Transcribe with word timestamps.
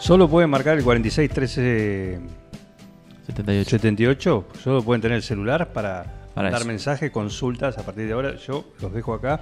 Solo 0.00 0.28
pueden 0.28 0.50
marcar 0.50 0.78
el 0.78 0.84
46 0.84 1.30
13 1.30 2.20
78. 3.26 3.70
78. 3.70 4.46
Solo 4.62 4.82
pueden 4.82 5.00
tener 5.02 5.16
el 5.16 5.22
celular 5.22 5.72
para, 5.72 6.04
Para 6.34 6.50
dar 6.50 6.64
mensajes, 6.64 7.10
consultas. 7.10 7.78
A 7.78 7.82
partir 7.84 8.06
de 8.06 8.12
ahora, 8.14 8.34
yo 8.36 8.64
los 8.80 8.92
dejo 8.92 9.14
acá. 9.14 9.40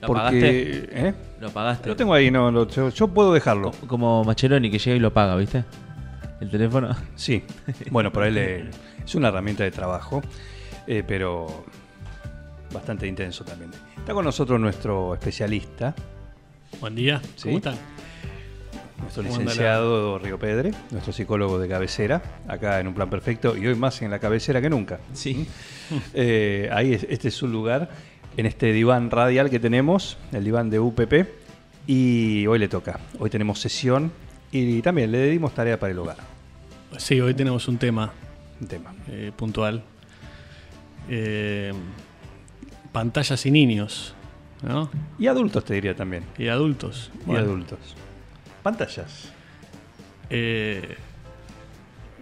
¿Lo 0.00 0.06
porque, 0.08 0.22
pagaste? 0.22 1.08
¿eh? 1.08 1.14
Lo 1.40 1.50
pagaste. 1.50 1.88
Lo 1.88 1.96
tengo 1.96 2.14
ahí, 2.14 2.30
no, 2.30 2.50
lo- 2.50 2.68
yo, 2.68 2.88
yo 2.90 3.08
puedo 3.08 3.32
dejarlo. 3.32 3.72
Co- 3.72 3.86
Como 3.86 4.22
Maccheroni 4.24 4.70
que 4.70 4.78
llega 4.78 4.96
y 4.96 5.00
lo 5.00 5.12
paga, 5.12 5.34
¿viste? 5.36 5.64
El 6.40 6.50
teléfono. 6.50 6.94
Sí, 7.16 7.42
bueno, 7.90 8.12
por 8.12 8.22
ahí 8.22 8.30
le- 8.32 8.70
es 9.04 9.14
una 9.14 9.28
herramienta 9.28 9.64
de 9.64 9.70
trabajo, 9.70 10.22
eh, 10.86 11.02
pero 11.06 11.64
bastante 12.72 13.06
intenso 13.06 13.44
también. 13.44 13.70
Está 13.96 14.12
con 14.14 14.24
nosotros 14.24 14.60
nuestro 14.60 15.14
especialista, 15.14 15.94
Buen 16.80 16.94
día, 16.96 17.20
Sí. 17.36 17.44
¿cómo 17.44 17.56
están? 17.58 17.74
Nuestro 19.04 19.22
¿Cómo 19.22 19.34
anda 19.36 19.44
licenciado 19.52 20.18
Río 20.18 20.38
Pedre, 20.38 20.72
nuestro 20.90 21.12
psicólogo 21.12 21.58
de 21.58 21.68
cabecera, 21.68 22.22
acá 22.48 22.80
en 22.80 22.88
un 22.88 22.94
plan 22.94 23.08
perfecto 23.08 23.56
y 23.56 23.66
hoy 23.66 23.74
más 23.76 24.02
en 24.02 24.10
la 24.10 24.18
cabecera 24.18 24.60
que 24.60 24.68
nunca. 24.70 24.98
Sí. 25.12 25.46
Eh, 26.14 26.68
ahí 26.72 26.94
es- 26.94 27.06
este 27.08 27.28
es 27.28 27.34
su 27.34 27.46
lugar, 27.46 27.90
en 28.36 28.46
este 28.46 28.72
diván 28.72 29.10
radial 29.10 29.48
que 29.50 29.60
tenemos, 29.60 30.16
el 30.32 30.44
diván 30.44 30.70
de 30.70 30.80
UPP, 30.80 31.26
y 31.86 32.46
hoy 32.46 32.58
le 32.58 32.68
toca. 32.68 32.98
Hoy 33.18 33.30
tenemos 33.30 33.60
sesión 33.60 34.10
y 34.50 34.80
también 34.82 35.12
le 35.12 35.28
dimos 35.30 35.54
tarea 35.54 35.78
para 35.78 35.92
el 35.92 35.98
hogar. 35.98 36.16
Sí, 36.96 37.20
hoy 37.20 37.34
tenemos 37.34 37.68
un 37.68 37.76
tema 37.76 38.12
Un 38.60 38.66
tema. 38.66 38.94
eh, 39.08 39.30
puntual. 39.36 39.82
Eh, 41.10 41.72
pantallas 42.92 43.44
y 43.44 43.50
niños, 43.50 44.14
¿no? 44.62 44.88
Y 45.18 45.26
adultos 45.26 45.64
te 45.64 45.74
diría 45.74 45.94
también. 45.94 46.24
Y 46.38 46.48
adultos. 46.48 47.10
Y 47.28 47.34
adultos. 47.36 47.78
Pantallas. 48.64 49.30
eh, 50.30 50.96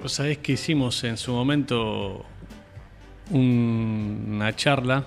Vos 0.03 0.13
sabés 0.13 0.39
que 0.39 0.53
hicimos 0.53 1.05
en 1.05 1.17
su 1.17 1.33
momento 1.33 2.27
un- 3.31 4.25
una 4.35 4.55
charla 4.57 5.05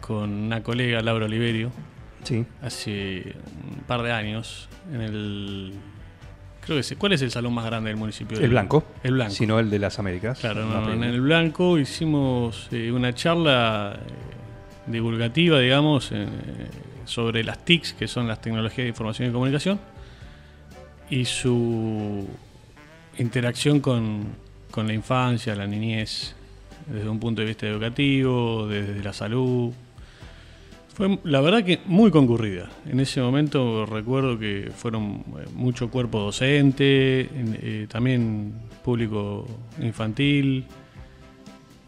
con 0.00 0.30
una 0.32 0.62
colega, 0.62 1.00
Laura 1.02 1.26
Oliverio, 1.26 1.70
Sí. 2.22 2.46
hace 2.62 3.34
un 3.70 3.82
par 3.84 4.00
de 4.02 4.12
años, 4.12 4.70
en 4.90 5.00
el... 5.02 5.72
Creo 6.64 6.78
que 6.78 6.82
sí. 6.82 6.96
¿Cuál 6.96 7.12
es 7.12 7.20
el 7.20 7.30
salón 7.30 7.52
más 7.52 7.66
grande 7.66 7.90
del 7.90 7.98
municipio? 7.98 8.40
El 8.40 8.48
blanco. 8.48 8.84
El 9.02 9.12
blanco. 9.12 9.34
Sino 9.34 9.58
el 9.60 9.68
de 9.68 9.78
las 9.78 9.98
Américas. 9.98 10.38
Claro, 10.40 10.64
no, 10.64 10.90
en 10.90 11.04
el 11.04 11.20
blanco 11.20 11.76
hicimos 11.78 12.68
eh, 12.72 12.90
una 12.90 13.12
charla 13.14 13.98
eh, 14.00 14.90
divulgativa, 14.90 15.58
digamos, 15.60 16.10
eh, 16.12 16.26
sobre 17.04 17.44
las 17.44 17.62
TICs, 17.66 17.92
que 17.92 18.08
son 18.08 18.26
las 18.26 18.40
tecnologías 18.40 18.86
de 18.86 18.88
información 18.88 19.28
y 19.28 19.32
comunicación, 19.32 19.78
y 21.10 21.24
su 21.24 22.26
interacción 23.18 23.80
con, 23.80 24.24
con 24.70 24.86
la 24.86 24.94
infancia, 24.94 25.54
la 25.54 25.66
niñez, 25.66 26.34
desde 26.86 27.08
un 27.08 27.20
punto 27.20 27.40
de 27.42 27.46
vista 27.48 27.66
educativo, 27.66 28.66
desde 28.66 29.02
la 29.02 29.12
salud. 29.12 29.72
Fue, 30.94 31.18
la 31.24 31.40
verdad 31.40 31.64
que 31.64 31.80
muy 31.86 32.10
concurrida. 32.10 32.70
En 32.88 33.00
ese 33.00 33.20
momento 33.20 33.84
recuerdo 33.84 34.38
que 34.38 34.70
fueron 34.74 35.24
eh, 35.38 35.48
mucho 35.54 35.90
cuerpo 35.90 36.20
docente, 36.20 37.22
en- 37.22 37.58
eh, 37.60 37.86
también 37.88 38.54
público 38.84 39.46
infantil, 39.82 40.64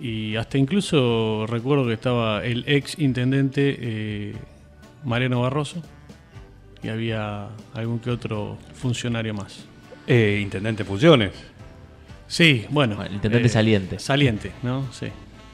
y 0.01 0.37
hasta 0.37 0.59
incluso 0.59 1.47
recuerdo 1.47 1.87
que 1.87 1.95
estaba 1.95 2.45
el 2.45 2.65
ex 2.67 2.99
intendente 2.99 3.77
eh, 3.79 4.35
Mariano 5.05 5.41
Barroso, 5.41 5.83
y 6.83 6.89
había 6.89 7.49
algún 7.75 7.99
que 7.99 8.11
otro 8.11 8.57
funcionario 8.75 9.35
más. 9.35 9.65
Eh, 10.07 10.39
intendente 10.43 10.85
Funciones. 10.85 11.33
Sí, 12.29 12.67
bueno. 12.71 12.97
Bueno, 12.97 13.09
el 13.09 13.15
intendente 13.17 13.49
saliente. 13.49 13.99
Saliente, 13.99 14.53
¿no? 14.63 14.87
Sí. 14.93 15.07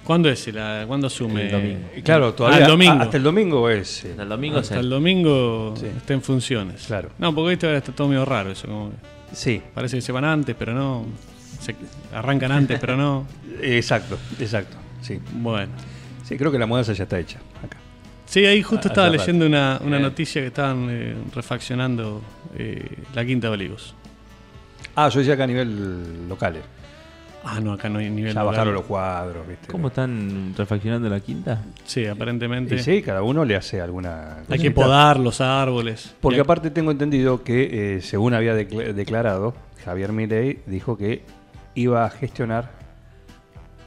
¿Cuándo 0.05 0.29
es? 0.31 0.53
La, 0.53 0.85
¿Cuándo 0.87 1.07
asume? 1.07 1.43
El 1.47 1.51
domingo. 1.53 1.89
Eh, 1.95 2.03
Claro, 2.03 2.35
todavía. 2.35 2.59
Ah, 2.59 2.63
el 2.63 2.67
domingo. 2.69 3.03
Hasta 3.03 3.17
el 3.19 3.23
domingo 3.23 3.71
es. 3.71 4.05
eh, 4.05 4.09
Hasta 4.11 4.23
el 4.25 4.29
domingo 4.29 4.59
Hasta 4.59 4.81
el 4.81 4.91
domingo 4.91 5.75
Sí. 5.77 5.87
está 5.87 6.15
en 6.15 6.23
funciones. 6.23 6.85
Claro. 6.87 7.11
No, 7.19 7.33
porque 7.35 7.45
ahorita 7.51 7.77
está 7.77 7.93
todo 7.93 8.09
medio 8.09 8.25
raro 8.25 8.51
eso. 8.51 8.67
Como 8.67 8.91
que 8.91 8.97
Sí, 9.37 9.63
parece 9.75 9.97
que 9.97 10.03
se 10.03 10.13
van 10.13 10.25
antes, 10.25 10.57
pero 10.59 10.75
no. 10.75 11.07
Se 11.61 11.77
arrancan 12.13 12.51
antes, 12.53 12.79
pero 12.81 12.97
no. 12.97 13.27
exacto, 13.63 14.19
exacto. 14.41 14.77
Sí. 15.03 15.19
Bueno. 15.35 15.73
Sí, 16.25 16.37
creo 16.37 16.51
que 16.51 16.59
la 16.59 16.67
mudanza 16.67 16.93
ya 16.95 17.05
está 17.05 17.19
hecha. 17.19 17.39
Sí, 18.33 18.47
ahí 18.47 18.63
justo 18.63 18.89
Ah, 18.89 18.93
estaba 18.93 19.09
leyendo 19.11 19.45
una, 19.45 19.79
una 19.85 19.99
noticia 19.99 20.41
que 20.41 20.47
estaban 20.47 20.89
eh, 20.91 21.15
refaccionando 21.35 22.23
eh, 22.57 22.97
la 23.15 23.27
Quinta 23.27 23.49
de 23.49 23.53
Olivos. 23.53 23.95
Ah, 24.97 25.11
yo 25.11 25.19
decía 25.19 25.35
acá 25.35 25.45
a 25.45 25.49
nivel 25.49 26.27
local. 26.31 26.57
eh. 26.57 26.63
Ah, 27.45 27.61
no, 27.61 27.73
acá 27.75 27.91
no 27.91 27.99
hay 27.99 28.09
nivel. 28.09 28.33
Ya 28.33 28.43
bajaron 28.43 28.73
los 28.73 28.85
cuadros, 28.85 29.47
¿viste? 29.47 29.67
¿Cómo 29.71 29.89
están 29.89 30.55
refaccionando 30.57 31.11
la 31.11 31.21
quinta? 31.21 31.61
Sí, 31.85 32.07
aparentemente. 32.07 32.77
Y 32.77 32.79
sí, 32.79 33.03
cada 33.03 33.23
uno 33.23 33.45
le 33.45 33.55
hace 33.55 33.83
alguna. 33.83 34.39
Hay 34.49 34.59
que 34.59 34.73
cosita. 34.73 34.75
podar 34.75 35.19
los 35.21 35.41
árboles. 35.43 36.15
Porque 36.23 36.39
Y- 36.39 36.41
aparte 36.41 36.71
tengo 36.71 36.91
entendido 36.91 37.43
que, 37.45 37.97
eh, 37.97 38.01
según 38.01 38.33
había 38.33 38.55
decla- 38.57 38.95
declarado, 38.95 39.53
Javier 39.85 40.13
Milei 40.13 40.61
dijo 40.67 40.97
que 40.97 41.23
iba 41.75 42.07
a 42.07 42.11
gestionar 42.11 42.71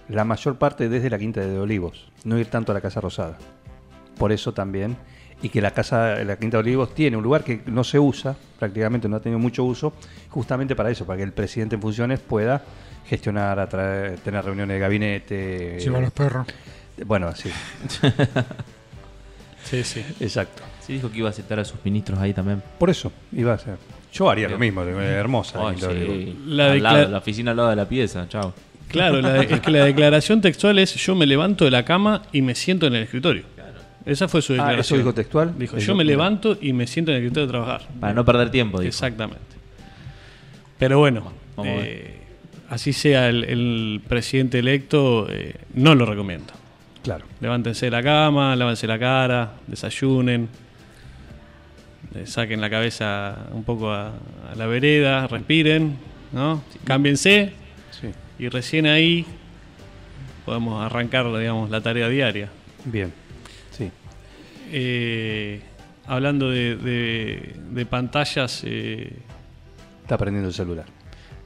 la 0.09 0.23
mayor 0.23 0.57
parte 0.57 0.88
desde 0.89 1.09
la 1.09 1.17
Quinta 1.17 1.41
de 1.41 1.57
Olivos, 1.57 2.11
no 2.25 2.38
ir 2.38 2.47
tanto 2.47 2.72
a 2.73 2.75
la 2.75 2.81
Casa 2.81 3.01
Rosada. 3.01 3.38
Por 4.17 4.31
eso 4.31 4.53
también, 4.53 4.95
y 5.41 5.49
que 5.49 5.61
la 5.61 5.71
Casa, 5.71 6.15
la 6.23 6.37
Quinta 6.37 6.57
de 6.57 6.61
Olivos 6.61 6.95
tiene 6.95 7.17
un 7.17 7.23
lugar 7.23 7.43
que 7.43 7.61
no 7.65 7.83
se 7.83 7.99
usa, 7.99 8.35
prácticamente 8.57 9.07
no 9.09 9.17
ha 9.17 9.19
tenido 9.19 9.39
mucho 9.39 9.63
uso, 9.63 9.93
justamente 10.29 10.75
para 10.75 10.89
eso, 10.91 11.05
para 11.05 11.17
que 11.17 11.23
el 11.23 11.33
presidente 11.33 11.75
en 11.75 11.81
funciones 11.81 12.19
pueda 12.19 12.63
gestionar, 13.07 13.59
atraer, 13.59 14.17
tener 14.19 14.43
reuniones 14.45 14.75
de 14.75 14.79
gabinete. 14.79 15.79
Lleva 15.79 15.97
a 15.99 16.01
los 16.01 16.11
perros. 16.11 16.47
Bueno, 17.05 17.35
sí, 17.35 17.49
Sí, 19.63 19.83
sí. 19.83 20.01
exacto. 20.19 20.63
Sí, 20.79 20.93
dijo 20.93 21.11
que 21.11 21.17
iba 21.17 21.27
a 21.27 21.31
aceptar 21.31 21.59
a 21.59 21.65
sus 21.65 21.83
ministros 21.83 22.19
ahí 22.19 22.33
también. 22.33 22.61
Por 22.77 22.89
eso 22.91 23.11
iba 23.31 23.53
a 23.53 23.57
ser. 23.57 23.77
Yo 24.13 24.29
haría 24.29 24.47
lo 24.47 24.57
mismo, 24.59 24.83
hermosa. 24.83 25.57
la 25.59 25.69
Ay, 25.69 25.75
Quinta 25.75 25.87
de 25.93 25.95
Olivos. 26.05 26.15
sí. 26.17 26.39
La 26.45 26.71
Al 26.71 26.83
lado, 26.83 27.07
la 27.09 27.17
oficina 27.17 27.51
al 27.51 27.57
lado 27.57 27.69
de 27.71 27.75
la 27.75 27.89
pieza, 27.89 28.27
chao. 28.29 28.53
Claro, 28.87 29.19
la 29.21 29.33
de- 29.33 29.53
es 29.55 29.59
que 29.61 29.71
la 29.71 29.83
declaración 29.85 30.39
textual 30.41 30.77
es 30.77 30.93
yo 30.95 31.15
me 31.15 31.25
levanto 31.25 31.65
de 31.65 31.71
la 31.71 31.83
cama 31.83 32.21
y 32.31 32.41
me 32.43 32.53
siento 32.53 32.85
en 32.85 32.95
el 32.95 33.03
escritorio. 33.03 33.43
Esa 34.05 34.27
fue 34.27 34.41
su 34.41 34.53
Ah, 34.53 34.57
declaración. 34.57 34.81
¿eso 34.81 34.97
dijo 34.97 35.13
textual? 35.13 35.53
Dijo, 35.57 35.77
yo 35.77 35.95
me 35.95 36.03
levanto 36.03 36.57
y 36.61 36.73
me 36.73 36.85
siento 36.88 37.11
en 37.11 37.17
el 37.17 37.23
escritorio 37.23 37.47
a 37.47 37.51
trabajar. 37.51 37.81
Para 37.99 38.13
no 38.13 38.23
perder 38.23 38.51
tiempo, 38.51 38.79
dijo. 38.79 38.88
Exactamente. 38.89 39.41
Pero 40.77 40.99
bueno, 40.99 41.31
eh, 41.63 42.19
así 42.69 42.93
sea 42.93 43.29
el, 43.29 43.43
el 43.45 44.01
presidente 44.07 44.59
electo, 44.59 45.27
eh, 45.29 45.55
no 45.73 45.95
lo 45.95 46.05
recomiendo. 46.05 46.53
Claro. 47.03 47.25
Levántense 47.40 47.85
de 47.87 47.91
la 47.91 48.03
cama, 48.03 48.55
lávense 48.55 48.85
la 48.87 48.99
cara, 48.99 49.53
desayunen, 49.67 50.49
eh, 52.16 52.25
saquen 52.25 52.61
la 52.61 52.69
cabeza 52.69 53.47
un 53.53 53.63
poco 53.63 53.91
a, 53.91 54.07
a 54.09 54.55
la 54.57 54.66
vereda, 54.67 55.28
respiren, 55.28 55.97
¿no? 56.31 56.63
Cámbiense 56.84 57.53
Sí. 57.91 58.09
y 58.40 58.49
recién 58.49 58.85
ahí 58.87 59.25
podemos 60.46 60.84
arrancar, 60.85 61.25
digamos, 61.37 61.69
la 61.69 61.81
tarea 61.81 62.09
diaria. 62.09 62.49
Bien. 62.85 63.11
Eh, 64.72 65.62
hablando 66.08 66.50
de, 66.50 66.76
de- 66.76 67.56
de 67.72 67.85
pantallas, 67.85 68.62
eh, 68.66 69.14
Está 70.02 70.17
prendiendo 70.17 70.50
el 70.50 70.53
celular. 70.53 70.85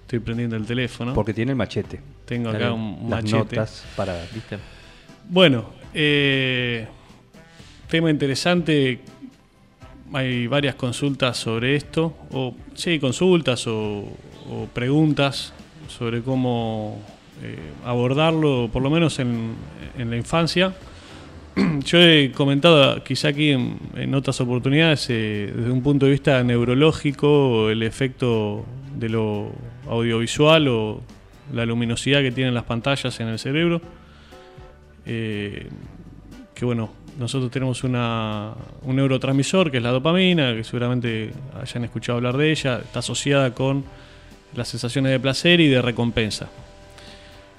estoy 0.01 0.19
prendiendo 0.19 0.55
el 0.55 0.65
teléfono. 0.65 1.13
Porque 1.13 1.33
tiene 1.33 1.51
el 1.51 1.55
machete. 1.55 2.01
Tengo 2.25 2.49
acá 2.49 2.71
un 2.73 2.97
Las 3.09 3.23
machete. 3.23 3.37
notas 3.55 3.85
para. 3.95 4.21
¿Viste? 4.33 4.57
Bueno, 5.29 5.69
eh, 5.93 6.87
tema 7.87 8.09
interesante. 8.09 8.99
Hay 10.13 10.47
varias 10.47 10.73
consultas 10.75 11.37
sobre 11.37 11.75
esto, 11.75 12.15
o 12.31 12.55
sí, 12.73 12.97
consultas 12.99 13.67
o, 13.67 13.99
o 14.49 14.65
preguntas 14.73 15.53
sobre 15.87 16.21
cómo 16.23 16.99
eh, 17.43 17.55
abordarlo, 17.85 18.69
por 18.73 18.81
lo 18.81 18.89
menos 18.89 19.19
en, 19.19 19.53
en 19.97 20.09
la 20.09 20.17
infancia. 20.17 20.73
yo 21.85 21.99
he 21.99 22.31
comentado 22.31 23.03
quizá 23.03 23.29
aquí 23.29 23.51
en, 23.51 24.13
otras 24.13 24.39
oportunidades 24.41 25.09
eh, 25.09 25.51
desde 25.55 25.71
un 25.71 25.81
punto 25.81 26.05
de 26.05 26.11
vista 26.11 26.43
neurológico 26.43 27.69
el 27.69 27.83
efecto 27.83 28.65
de 28.95 29.09
lo 29.09 29.51
audiovisual 29.87 30.67
o 30.67 31.01
la 31.53 31.65
luminosidad 31.65 32.21
que 32.21 32.31
tienen 32.31 32.53
las 32.53 32.63
pantallas 32.63 33.19
en 33.19 33.27
el 33.27 33.39
cerebro. 33.39 33.81
Eh, 35.05 35.67
que 36.53 36.65
bueno, 36.65 36.91
nosotros 37.17 37.49
tenemos 37.51 37.83
una, 37.83 38.53
un 38.83 38.95
neurotransmisor 38.95 39.71
que 39.71 39.77
es 39.77 39.83
la 39.83 39.91
dopamina, 39.91 40.53
que 40.53 40.63
seguramente 40.63 41.31
hayan 41.59 41.83
escuchado 41.83 42.17
hablar 42.17 42.37
de 42.37 42.51
ella, 42.51 42.79
está 42.79 42.99
asociada 42.99 43.53
con 43.53 43.83
las 44.55 44.67
sensaciones 44.67 45.11
de 45.11 45.19
placer 45.19 45.59
y 45.59 45.67
de 45.67 45.81
recompensa. 45.81 46.49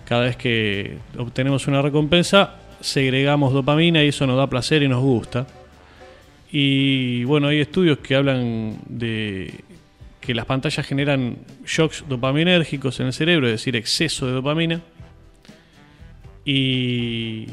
Cada 0.06 0.22
vez 0.22 0.36
que 0.36 0.98
obtenemos 1.18 1.66
una 1.66 1.82
recompensa, 1.82 2.59
segregamos 2.80 3.52
dopamina 3.52 4.02
y 4.04 4.08
eso 4.08 4.26
nos 4.26 4.36
da 4.36 4.46
placer 4.46 4.82
y 4.82 4.88
nos 4.88 5.02
gusta. 5.02 5.46
Y 6.52 7.24
bueno, 7.24 7.48
hay 7.48 7.60
estudios 7.60 7.98
que 7.98 8.16
hablan 8.16 8.78
de 8.86 9.54
que 10.20 10.34
las 10.34 10.46
pantallas 10.46 10.86
generan 10.86 11.38
shocks 11.64 12.04
dopaminérgicos 12.08 13.00
en 13.00 13.06
el 13.06 13.12
cerebro, 13.12 13.46
es 13.46 13.52
decir, 13.52 13.76
exceso 13.76 14.26
de 14.26 14.32
dopamina. 14.32 14.80
Y, 16.44 17.46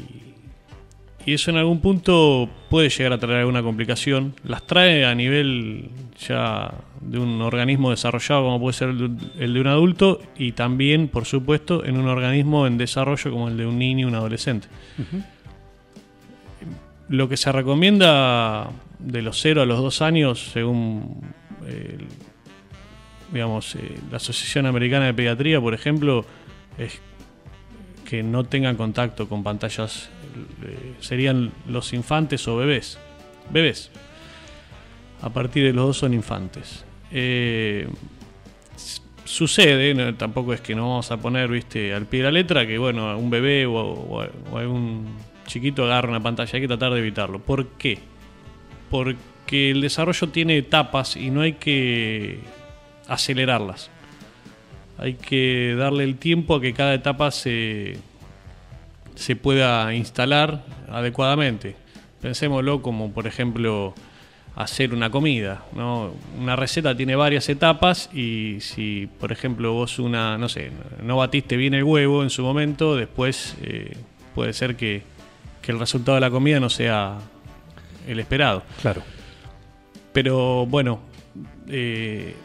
y 1.26 1.34
eso 1.34 1.50
en 1.50 1.58
algún 1.58 1.80
punto 1.80 2.48
puede 2.70 2.88
llegar 2.88 3.12
a 3.12 3.18
traer 3.18 3.40
alguna 3.40 3.62
complicación. 3.62 4.34
Las 4.44 4.66
trae 4.66 5.04
a 5.04 5.14
nivel 5.14 5.90
ya 6.18 6.72
de 7.00 7.18
un 7.18 7.42
organismo 7.42 7.90
desarrollado 7.90 8.44
como 8.44 8.60
puede 8.60 8.72
ser 8.72 8.88
el 8.90 9.54
de, 9.54 9.60
un 9.60 9.66
adulto 9.66 10.20
y 10.36 10.52
también, 10.52 11.08
por 11.08 11.26
supuesto, 11.26 11.84
en 11.84 11.98
un 11.98 12.08
organismo 12.08 12.66
en 12.66 12.78
desarrollo 12.78 13.30
como 13.30 13.48
el 13.48 13.56
de 13.56 13.66
un 13.66 13.78
niño 13.78 14.06
y 14.06 14.10
un 14.10 14.14
adolescente. 14.14 14.68
Lo 17.08 17.28
que 17.28 17.36
se 17.36 17.52
recomienda 17.52 18.70
de 18.98 19.22
los 19.22 19.40
0 19.40 19.62
a 19.62 19.66
los 19.66 19.78
2 19.78 20.02
años, 20.02 20.50
según 20.52 21.20
eh, 21.66 21.98
digamos, 23.32 23.74
eh, 23.74 23.98
la 24.10 24.16
Asociación 24.16 24.66
Americana 24.66 25.06
de 25.06 25.14
Pediatría, 25.14 25.60
por 25.60 25.74
ejemplo, 25.74 26.24
es 26.78 27.00
que 28.08 28.22
no 28.22 28.44
tengan 28.44 28.76
contacto 28.76 29.28
con 29.28 29.42
pantallas, 29.42 30.08
eh, 30.64 30.94
serían 31.00 31.52
los 31.68 31.92
infantes 31.92 32.46
o 32.48 32.56
bebés. 32.56 32.98
Bebés. 33.50 33.90
A 35.22 35.30
partir 35.30 35.64
de 35.64 35.72
los 35.72 35.86
dos 35.86 35.98
son 35.98 36.14
infantes. 36.14 36.84
Eh, 37.10 37.88
sucede, 39.24 40.12
tampoco 40.14 40.52
es 40.54 40.60
que 40.60 40.74
no 40.74 40.88
vamos 40.88 41.10
a 41.10 41.16
poner, 41.18 41.48
viste, 41.48 41.92
al 41.92 42.06
pie 42.06 42.20
de 42.20 42.24
la 42.24 42.30
letra, 42.32 42.66
que 42.66 42.78
bueno, 42.78 43.16
un 43.18 43.28
bebé 43.30 43.66
o, 43.66 43.74
o- 43.74 44.26
o 44.52 44.58
algún 44.58 45.06
chiquito 45.46 45.84
agarra 45.84 46.08
una 46.08 46.22
pantalla, 46.22 46.50
hay 46.54 46.60
que 46.60 46.68
tratar 46.68 46.92
de 46.92 47.00
evitarlo. 47.00 47.38
¿Por 47.40 47.66
qué? 47.78 47.98
Porque 48.90 49.70
el 49.70 49.80
desarrollo 49.80 50.28
tiene 50.28 50.56
etapas 50.58 51.16
y 51.16 51.30
no 51.30 51.42
hay 51.42 51.54
que 51.54 52.40
acelerarlas. 53.06 53.90
Hay 54.98 55.14
que 55.14 55.74
darle 55.78 56.04
el 56.04 56.16
tiempo 56.16 56.56
a 56.56 56.60
que 56.60 56.72
cada 56.72 56.94
etapa 56.94 57.30
se, 57.30 57.98
se 59.18 59.34
pueda 59.34 59.92
instalar 59.94 60.62
adecuadamente. 60.88 61.74
Pensémoslo 62.22 62.82
como, 62.82 63.10
por 63.12 63.26
ejemplo, 63.26 63.92
hacer 64.54 64.94
una 64.94 65.10
comida. 65.10 65.64
¿no? 65.74 66.12
Una 66.38 66.54
receta 66.54 66.96
tiene 66.96 67.16
varias 67.16 67.48
etapas 67.48 68.10
y 68.14 68.58
si, 68.60 69.08
por 69.18 69.32
ejemplo, 69.32 69.72
vos 69.72 69.98
una, 69.98 70.38
no 70.38 70.48
sé, 70.48 70.70
no 71.02 71.16
batiste 71.16 71.56
bien 71.56 71.74
el 71.74 71.82
huevo 71.82 72.22
en 72.22 72.30
su 72.30 72.42
momento, 72.42 72.94
después 72.94 73.56
eh, 73.62 73.96
puede 74.36 74.52
ser 74.52 74.76
que, 74.76 75.02
que 75.62 75.72
el 75.72 75.80
resultado 75.80 76.14
de 76.14 76.20
la 76.20 76.30
comida 76.30 76.60
no 76.60 76.70
sea 76.70 77.18
el 78.06 78.20
esperado. 78.20 78.62
Claro. 78.80 79.02
Pero 80.12 80.64
bueno, 80.64 81.00
eh, 81.66 82.36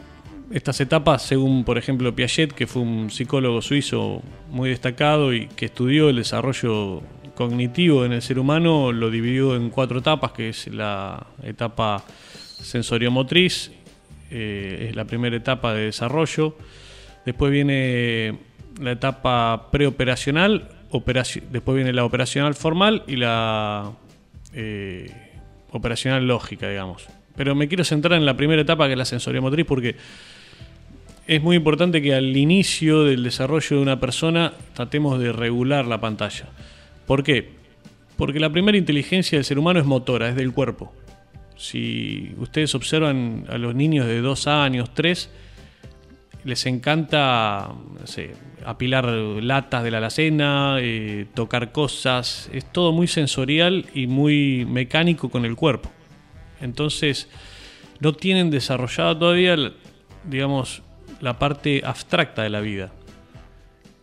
estas 0.52 0.80
etapas, 0.80 1.22
según 1.22 1.64
por 1.64 1.78
ejemplo 1.78 2.14
Piaget, 2.14 2.52
que 2.52 2.66
fue 2.66 2.82
un 2.82 3.10
psicólogo 3.10 3.62
suizo 3.62 4.22
muy 4.50 4.70
destacado 4.70 5.32
y 5.32 5.46
que 5.48 5.66
estudió 5.66 6.10
el 6.10 6.16
desarrollo 6.16 7.02
cognitivo 7.34 8.04
en 8.04 8.12
el 8.12 8.22
ser 8.22 8.38
humano, 8.38 8.92
lo 8.92 9.10
dividió 9.10 9.56
en 9.56 9.70
cuatro 9.70 9.98
etapas, 9.98 10.32
que 10.32 10.50
es 10.50 10.68
la 10.68 11.26
etapa 11.42 12.04
sensoriomotriz, 12.60 13.72
eh, 14.30 14.86
es 14.90 14.96
la 14.96 15.04
primera 15.04 15.36
etapa 15.36 15.74
de 15.74 15.86
desarrollo. 15.86 16.56
Después 17.24 17.50
viene 17.50 18.38
la 18.80 18.92
etapa 18.92 19.68
preoperacional, 19.72 20.68
operaci- 20.90 21.42
después 21.50 21.74
viene 21.74 21.92
la 21.92 22.04
operacional 22.04 22.54
formal 22.54 23.02
y 23.06 23.16
la 23.16 23.90
eh, 24.52 25.10
operacional 25.70 26.26
lógica, 26.26 26.68
digamos. 26.68 27.06
Pero 27.34 27.56
me 27.56 27.66
quiero 27.66 27.82
centrar 27.82 28.16
en 28.16 28.26
la 28.26 28.36
primera 28.36 28.62
etapa, 28.62 28.86
que 28.86 28.92
es 28.92 28.98
la 28.98 29.04
sensoriomotriz, 29.04 29.66
porque 29.66 29.96
es 31.26 31.42
muy 31.42 31.56
importante 31.56 32.02
que 32.02 32.14
al 32.14 32.36
inicio 32.36 33.04
del 33.04 33.22
desarrollo 33.22 33.76
de 33.76 33.82
una 33.82 34.00
persona 34.00 34.52
tratemos 34.74 35.18
de 35.18 35.32
regular 35.32 35.86
la 35.86 36.00
pantalla. 36.00 36.48
¿Por 37.06 37.22
qué? 37.22 37.52
Porque 38.16 38.40
la 38.40 38.50
primera 38.50 38.76
inteligencia 38.76 39.38
del 39.38 39.44
ser 39.44 39.58
humano 39.58 39.80
es 39.80 39.86
motora, 39.86 40.28
es 40.28 40.36
del 40.36 40.52
cuerpo. 40.52 40.92
Si 41.56 42.34
ustedes 42.38 42.74
observan 42.74 43.46
a 43.48 43.58
los 43.58 43.74
niños 43.74 44.06
de 44.06 44.20
2 44.20 44.46
años, 44.48 44.92
3, 44.92 45.30
les 46.44 46.66
encanta 46.66 47.70
apilar 48.66 49.06
latas 49.06 49.82
de 49.82 49.90
la 49.90 49.98
alacena, 49.98 50.76
eh, 50.80 51.26
tocar 51.34 51.72
cosas, 51.72 52.50
es 52.52 52.70
todo 52.70 52.92
muy 52.92 53.06
sensorial 53.06 53.86
y 53.94 54.06
muy 54.06 54.66
mecánico 54.66 55.30
con 55.30 55.44
el 55.44 55.56
cuerpo. 55.56 55.90
Entonces, 56.60 57.28
no 58.00 58.12
tienen 58.12 58.50
desarrollada 58.50 59.18
todavía, 59.18 59.56
digamos, 60.24 60.82
la 61.20 61.38
parte 61.38 61.82
abstracta 61.84 62.42
de 62.42 62.50
la 62.50 62.60
vida. 62.60 62.92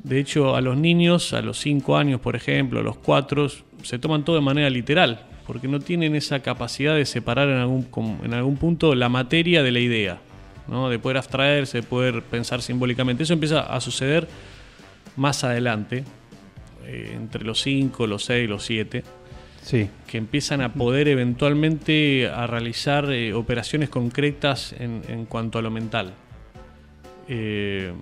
De 0.04 0.19
hecho, 0.19 0.56
a 0.56 0.62
los 0.62 0.78
niños, 0.78 1.34
a 1.34 1.42
los 1.42 1.60
5 1.60 1.96
años, 1.98 2.19
por 2.19 2.36
ejemplo, 2.36 2.80
a 2.80 2.84
los 2.84 2.98
4, 2.98 3.48
se 3.84 4.00
toman 4.00 4.25
todo 4.25 4.36
de 4.36 4.42
manera 4.42 4.69
literal, 4.69 5.25
porque 5.46 5.68
no 5.68 5.80
tienen 5.80 6.16
esa 6.16 6.40
capacidad 6.40 6.96
de 6.96 7.06
separar 7.06 7.50
en 7.50 7.58
algún, 7.58 7.88
en 8.24 8.34
algún 8.34 8.58
punto 8.58 8.96
la 8.96 9.10
materia 9.10 9.62
de 9.62 9.72
la 9.72 9.80
idea, 9.80 10.19
¿no? 10.68 10.90
de 10.90 10.98
poder 10.98 11.18
abstraerse, 11.18 11.81
de 11.81 11.84
poder 11.84 12.24
pensar 12.24 12.62
simbólicamente. 12.62 13.24
Eso 13.24 13.34
empieza 13.34 13.62
a 13.62 13.80
suceder 13.80 14.28
más 15.18 15.44
adelante, 15.44 16.04
eh, 16.88 17.12
entre 17.16 17.44
los 17.44 17.62
5, 17.62 18.08
los 18.08 18.25
6, 18.25 18.50
los 18.50 18.63
7 18.63 19.03
Sí. 19.62 19.88
que 20.08 20.18
empiezan 20.18 20.62
a 20.62 20.74
poder 20.74 21.08
eventualmente 21.08 22.27
a 22.27 22.48
realizar 22.48 23.12
eh, 23.12 23.34
operaciones 23.36 23.89
concretas 23.89 24.74
en, 24.80 25.03
en 25.08 25.25
cuanto 25.25 25.60
a 25.60 25.62
lo 25.62 25.70
mental. 25.70 26.13
Eh, 27.33 27.93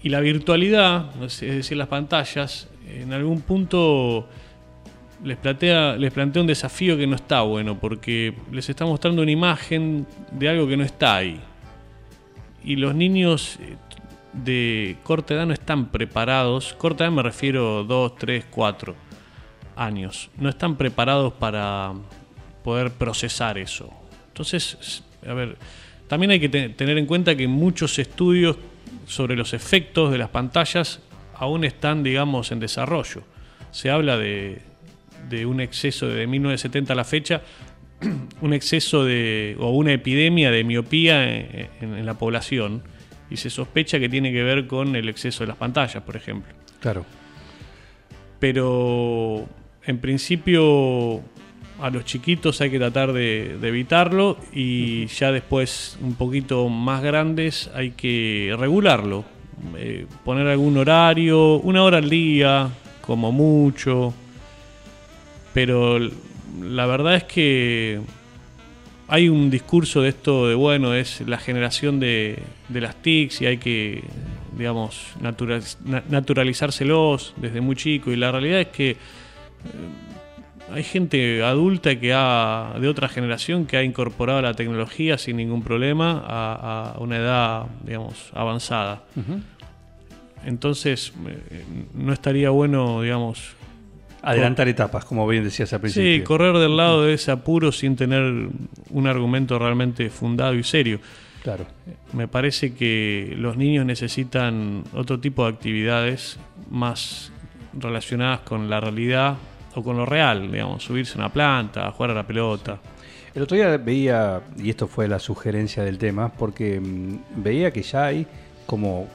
y 0.00 0.10
la 0.10 0.20
virtualidad, 0.20 1.10
es 1.24 1.40
decir, 1.40 1.76
las 1.76 1.88
pantallas, 1.88 2.68
en 2.86 3.12
algún 3.12 3.40
punto 3.40 4.28
les 5.24 5.36
plantea, 5.36 5.96
les 5.96 6.12
plantea 6.12 6.42
un 6.42 6.46
desafío 6.46 6.96
que 6.96 7.08
no 7.08 7.16
está 7.16 7.40
bueno, 7.40 7.80
porque 7.80 8.32
les 8.52 8.68
está 8.68 8.86
mostrando 8.86 9.22
una 9.22 9.32
imagen 9.32 10.06
de 10.30 10.48
algo 10.48 10.68
que 10.68 10.76
no 10.76 10.84
está 10.84 11.16
ahí. 11.16 11.40
Y 12.62 12.76
los 12.76 12.94
niños 12.94 13.58
eh, 13.60 13.74
de 14.34 14.96
corta 15.02 15.34
edad 15.34 15.46
no 15.46 15.52
están 15.52 15.86
preparados, 15.86 16.74
corta 16.74 17.02
edad 17.02 17.12
me 17.12 17.24
refiero 17.24 17.82
2, 17.82 18.14
3, 18.18 18.44
4 18.50 18.94
años, 19.74 20.30
no 20.36 20.48
están 20.48 20.76
preparados 20.76 21.32
para 21.32 21.92
poder 22.62 22.92
procesar 22.92 23.58
eso. 23.58 23.90
Entonces, 24.28 25.02
a 25.26 25.34
ver, 25.34 25.56
también 26.08 26.30
hay 26.32 26.40
que 26.40 26.48
te- 26.48 26.68
tener 26.70 26.98
en 26.98 27.06
cuenta 27.06 27.36
que 27.36 27.46
muchos 27.46 27.98
estudios 27.98 28.56
sobre 29.06 29.36
los 29.36 29.52
efectos 29.54 30.10
de 30.10 30.18
las 30.18 30.28
pantallas 30.30 31.00
aún 31.34 31.64
están, 31.64 32.02
digamos, 32.02 32.50
en 32.50 32.60
desarrollo. 32.60 33.22
Se 33.70 33.90
habla 33.90 34.16
de, 34.18 34.60
de 35.28 35.46
un 35.46 35.60
exceso 35.60 36.08
de 36.08 36.26
1970 36.26 36.92
a 36.92 36.96
la 36.96 37.04
fecha, 37.04 37.42
un 38.40 38.52
exceso 38.54 39.04
de, 39.04 39.56
o 39.60 39.70
una 39.70 39.92
epidemia 39.92 40.50
de 40.50 40.64
miopía 40.64 41.24
en, 41.36 41.68
en- 41.80 41.94
en 41.98 42.06
la 42.06 42.14
población 42.14 42.82
y 43.30 43.36
se 43.36 43.50
sospecha 43.50 43.98
que 44.00 44.08
tiene 44.08 44.32
que 44.32 44.42
ver 44.42 44.66
con 44.66 44.96
el 44.96 45.08
exceso 45.08 45.44
de 45.44 45.48
las 45.48 45.56
pantallas, 45.56 46.02
por 46.02 46.16
ejemplo 46.16 46.52
Claro. 46.80 47.04
pero 48.38 49.46
en 49.84 49.98
principio 49.98 51.20
a 51.80 51.90
los 51.90 52.04
chiquitos 52.04 52.60
hay 52.60 52.70
que 52.70 52.78
tratar 52.78 53.12
de, 53.12 53.56
de 53.60 53.68
evitarlo 53.68 54.36
y 54.52 55.06
ya 55.06 55.30
después 55.32 55.96
un 56.00 56.14
poquito 56.14 56.68
más 56.68 57.02
grandes 57.02 57.70
hay 57.74 57.90
que 57.92 58.54
regularlo, 58.58 59.24
Eh, 59.76 60.06
poner 60.24 60.46
algún 60.46 60.76
horario, 60.76 61.56
una 61.56 61.82
hora 61.82 61.98
al 61.98 62.08
día, 62.08 62.68
como 63.00 63.32
mucho, 63.32 64.14
pero 65.52 65.98
la 66.60 66.86
verdad 66.86 67.16
es 67.16 67.24
que 67.24 68.00
hay 69.08 69.28
un 69.28 69.50
discurso 69.50 70.02
de 70.02 70.10
esto 70.10 70.46
de, 70.48 70.54
bueno, 70.54 70.94
es 70.94 71.22
la 71.26 71.38
generación 71.38 71.98
de, 71.98 72.38
de 72.68 72.80
las 72.80 72.94
TICs 73.02 73.40
y 73.42 73.46
hay 73.46 73.56
que, 73.58 74.04
digamos, 74.56 75.14
natural- 75.20 75.64
na- 75.84 76.04
naturalizárselos 76.08 77.34
desde 77.36 77.60
muy 77.60 77.74
chico. 77.74 78.12
Y 78.12 78.16
la 78.16 78.30
realidad 78.30 78.60
es 78.60 78.68
que 78.68 78.90
eh, 78.90 78.96
hay 80.72 80.82
gente 80.82 81.42
adulta 81.42 81.98
que 81.98 82.12
ha, 82.14 82.74
de 82.80 82.88
otra 82.88 83.08
generación 83.08 83.66
que 83.66 83.76
ha 83.76 83.82
incorporado 83.82 84.42
la 84.42 84.54
tecnología 84.54 85.18
sin 85.18 85.36
ningún 85.36 85.62
problema 85.62 86.22
a, 86.26 86.92
a 86.96 86.98
una 87.00 87.16
edad, 87.16 87.66
digamos, 87.84 88.30
avanzada. 88.34 89.02
Entonces, 90.44 91.12
eh, 91.26 91.64
no 91.94 92.12
estaría 92.12 92.50
bueno, 92.50 93.02
digamos, 93.02 93.56
Adelantar 94.20 94.66
etapas, 94.68 95.04
como 95.04 95.26
bien 95.28 95.44
decías 95.44 95.72
al 95.72 95.80
principio. 95.80 96.16
sí, 96.16 96.22
correr 96.22 96.56
del 96.58 96.76
lado 96.76 97.04
de 97.04 97.14
ese 97.14 97.30
apuro 97.30 97.70
sin 97.70 97.94
tener 97.94 98.48
un 98.90 99.06
argumento 99.06 99.58
realmente 99.58 100.10
fundado 100.10 100.54
y 100.54 100.64
serio. 100.64 101.00
Claro. 101.42 101.66
Me 102.12 102.26
parece 102.26 102.74
que 102.74 103.34
los 103.38 103.56
niños 103.56 103.86
necesitan 103.86 104.82
otro 104.92 105.20
tipo 105.20 105.44
de 105.44 105.50
actividades 105.50 106.38
más 106.68 107.32
relacionadas 107.78 108.40
con 108.40 108.68
la 108.68 108.80
realidad 108.80 109.36
o 109.74 109.82
con 109.82 109.96
lo 109.96 110.06
real, 110.06 110.50
digamos, 110.50 110.82
subirse 110.82 111.14
a 111.14 111.18
una 111.18 111.32
planta, 111.32 111.90
jugar 111.92 112.10
a 112.10 112.14
la 112.14 112.26
pelota. 112.26 112.78
El 113.34 113.42
otro 113.42 113.56
día 113.56 113.76
veía, 113.76 114.40
y 114.56 114.70
esto 114.70 114.88
fue 114.88 115.06
la 115.06 115.18
sugerencia 115.18 115.84
del 115.84 115.98
tema, 115.98 116.30
porque 116.30 116.80
mm, 116.80 117.42
veía 117.42 117.70
que 117.70 117.82
ya 117.82 118.06
hay 118.06 118.26
como, 118.66 119.06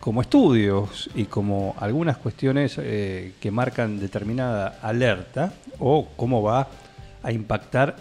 como 0.00 0.20
estudios 0.22 1.08
y 1.14 1.24
como 1.24 1.74
algunas 1.78 2.16
cuestiones 2.18 2.76
eh, 2.78 3.32
que 3.40 3.50
marcan 3.50 3.98
determinada 3.98 4.78
alerta 4.82 5.52
o 5.78 6.08
cómo 6.16 6.42
va 6.42 6.68
a 7.22 7.32
impactar 7.32 7.96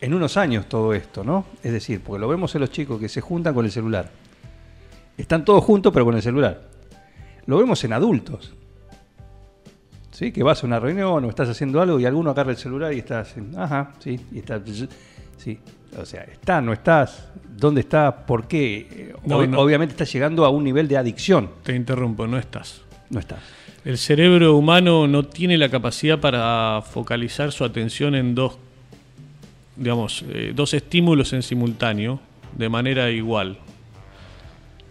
en 0.00 0.14
unos 0.14 0.36
años 0.36 0.66
todo 0.66 0.92
esto, 0.92 1.24
¿no? 1.24 1.46
Es 1.62 1.72
decir, 1.72 2.02
porque 2.02 2.20
lo 2.20 2.28
vemos 2.28 2.54
en 2.54 2.60
los 2.60 2.70
chicos 2.70 3.00
que 3.00 3.08
se 3.08 3.20
juntan 3.20 3.54
con 3.54 3.64
el 3.64 3.70
celular. 3.70 4.10
Están 5.16 5.44
todos 5.44 5.64
juntos 5.64 5.92
pero 5.92 6.04
con 6.04 6.14
el 6.14 6.22
celular. 6.22 6.62
Lo 7.46 7.58
vemos 7.58 7.82
en 7.84 7.92
adultos. 7.92 8.54
¿Sí? 10.14 10.30
Que 10.30 10.44
vas 10.44 10.62
a 10.62 10.66
una 10.68 10.78
reunión 10.78 11.24
o 11.24 11.28
estás 11.28 11.48
haciendo 11.48 11.80
algo 11.82 11.98
y 11.98 12.06
alguno 12.06 12.30
agarra 12.30 12.52
el 12.52 12.56
celular 12.56 12.92
y 12.94 12.98
estás, 13.00 13.34
ajá, 13.56 13.94
sí, 13.98 14.18
y 14.30 14.38
está, 14.38 14.62
sí. 15.36 15.58
O 16.00 16.04
sea, 16.06 16.22
está, 16.22 16.60
no 16.60 16.72
estás, 16.72 17.30
dónde 17.56 17.80
está, 17.80 18.24
por 18.24 18.46
qué. 18.46 18.86
Eh, 18.90 19.14
No, 19.26 19.40
ob- 19.42 19.48
no. 19.48 19.58
Obviamente 19.60 19.92
estás 19.92 20.12
llegando 20.12 20.44
a 20.44 20.50
un 20.50 20.62
nivel 20.62 20.86
de 20.86 20.96
adicción. 20.96 21.50
Te 21.64 21.74
interrumpo, 21.74 22.28
no 22.28 22.38
estás. 22.38 22.82
No 23.10 23.18
estás. 23.18 23.40
El 23.84 23.98
cerebro 23.98 24.56
humano 24.56 25.08
no 25.08 25.24
tiene 25.24 25.58
la 25.58 25.68
capacidad 25.68 26.20
para 26.20 26.80
focalizar 26.82 27.50
su 27.50 27.64
atención 27.64 28.14
en 28.14 28.36
dos, 28.36 28.56
digamos, 29.76 30.24
eh, 30.28 30.52
dos 30.54 30.74
estímulos 30.74 31.32
en 31.32 31.42
simultáneo 31.42 32.20
de 32.56 32.68
manera 32.68 33.10
igual. 33.10 33.58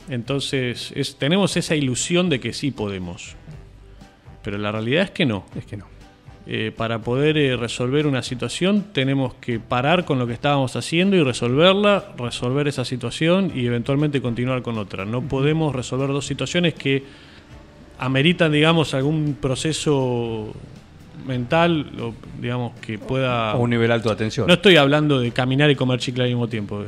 Entonces, 0.10 0.92
es- 0.96 1.16
tenemos 1.16 1.56
esa 1.56 1.76
ilusión 1.76 2.30
de 2.30 2.40
que 2.42 2.52
sí 2.54 2.72
podemos. 2.72 3.36
Pero 4.44 4.58
la 4.58 4.72
realidad 4.72 5.04
es 5.04 5.12
que 5.12 5.26
no. 5.26 5.46
Es 5.56 5.66
que 5.66 5.78
no. 5.78 5.86
Eh, 6.46 6.74
para 6.76 7.00
poder 7.00 7.38
eh, 7.38 7.56
resolver 7.56 8.06
una 8.06 8.22
situación 8.22 8.88
tenemos 8.92 9.34
que 9.36 9.62
parar 9.62 10.04
con 10.04 10.20
lo 10.20 10.28
que 10.28 10.34
estábamos 10.34 10.76
haciendo 10.76 11.16
y 11.16 11.24
resolverla, 11.24 12.12
resolver 12.18 12.68
esa 12.68 12.84
situación 12.84 13.54
y 13.56 13.66
eventualmente 13.66 14.22
continuar 14.22 14.62
con 14.62 14.78
otra. 14.78 15.06
No 15.06 15.22
podemos 15.22 15.74
resolver 15.74 16.10
dos 16.10 16.26
situaciones 16.26 16.74
que 16.74 17.04
ameritan, 17.98 18.52
digamos, 18.52 18.94
algún 18.94 19.38
proceso 19.40 20.54
mental, 21.26 21.90
o, 22.02 22.14
digamos, 22.42 22.74
que 22.82 22.98
pueda... 22.98 23.52
A 23.52 23.56
un 23.56 23.70
nivel 23.70 23.90
alto 23.92 24.10
de 24.10 24.16
atención. 24.16 24.46
No 24.46 24.56
estoy 24.56 24.76
hablando 24.76 25.22
de 25.22 25.32
caminar 25.32 25.72
y 25.72 25.76
comer 25.76 26.00
chicle 26.00 26.24
al 26.24 26.30
mismo 26.30 26.50
tiempo. 26.50 26.84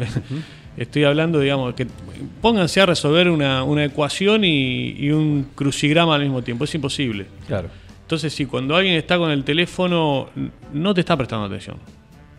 Estoy 0.77 1.05
hablando, 1.05 1.39
digamos, 1.39 1.73
que 1.73 1.87
pónganse 2.41 2.81
a 2.81 2.85
resolver 2.85 3.29
una, 3.29 3.63
una 3.63 3.85
ecuación 3.85 4.43
y, 4.43 4.91
y 4.97 5.11
un 5.11 5.47
crucigrama 5.55 6.15
al 6.15 6.21
mismo 6.23 6.41
tiempo. 6.41 6.65
Es 6.65 6.75
imposible. 6.75 7.27
Claro. 7.47 7.69
Entonces, 8.01 8.33
si 8.33 8.45
cuando 8.45 8.75
alguien 8.75 8.95
está 8.95 9.17
con 9.17 9.31
el 9.31 9.43
teléfono, 9.43 10.29
no 10.73 10.93
te 10.93 10.99
está 11.01 11.15
prestando 11.17 11.45
atención. 11.45 11.77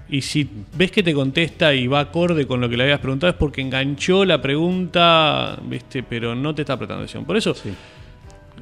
Y 0.09 0.21
si 0.21 0.49
ves 0.77 0.93
que 0.93 1.03
te 1.03 1.13
contesta 1.13 1.75
y 1.75 1.89
va 1.89 1.99
acorde 2.01 2.47
con 2.47 2.61
lo 2.61 2.69
que 2.69 2.77
le 2.77 2.85
habías 2.85 3.01
preguntado, 3.01 3.31
es 3.33 3.37
porque 3.37 3.61
enganchó 3.63 4.25
la 4.25 4.41
pregunta, 4.41 5.59
¿viste? 5.65 6.03
pero 6.05 6.35
no 6.37 6.55
te 6.55 6.63
está 6.63 6.77
prestando 6.77 7.03
atención. 7.03 7.25
Por 7.25 7.37
eso, 7.37 7.55
Sí. 7.55 7.71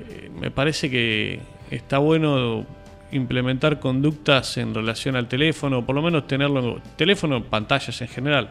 eh, 0.09 0.31
me 0.41 0.51
parece 0.51 0.89
que 0.89 1.41
está 1.71 1.99
bueno 1.99 2.65
implementar 3.13 3.79
conductas 3.79 4.57
en 4.57 4.75
relación 4.75 5.17
al 5.17 5.29
teléfono, 5.29 5.85
por 5.85 5.95
lo 5.95 6.01
menos 6.03 6.27
tenerlo, 6.27 6.81
teléfono, 6.97 7.45
pantallas 7.45 8.01
en 8.01 8.09
general, 8.09 8.51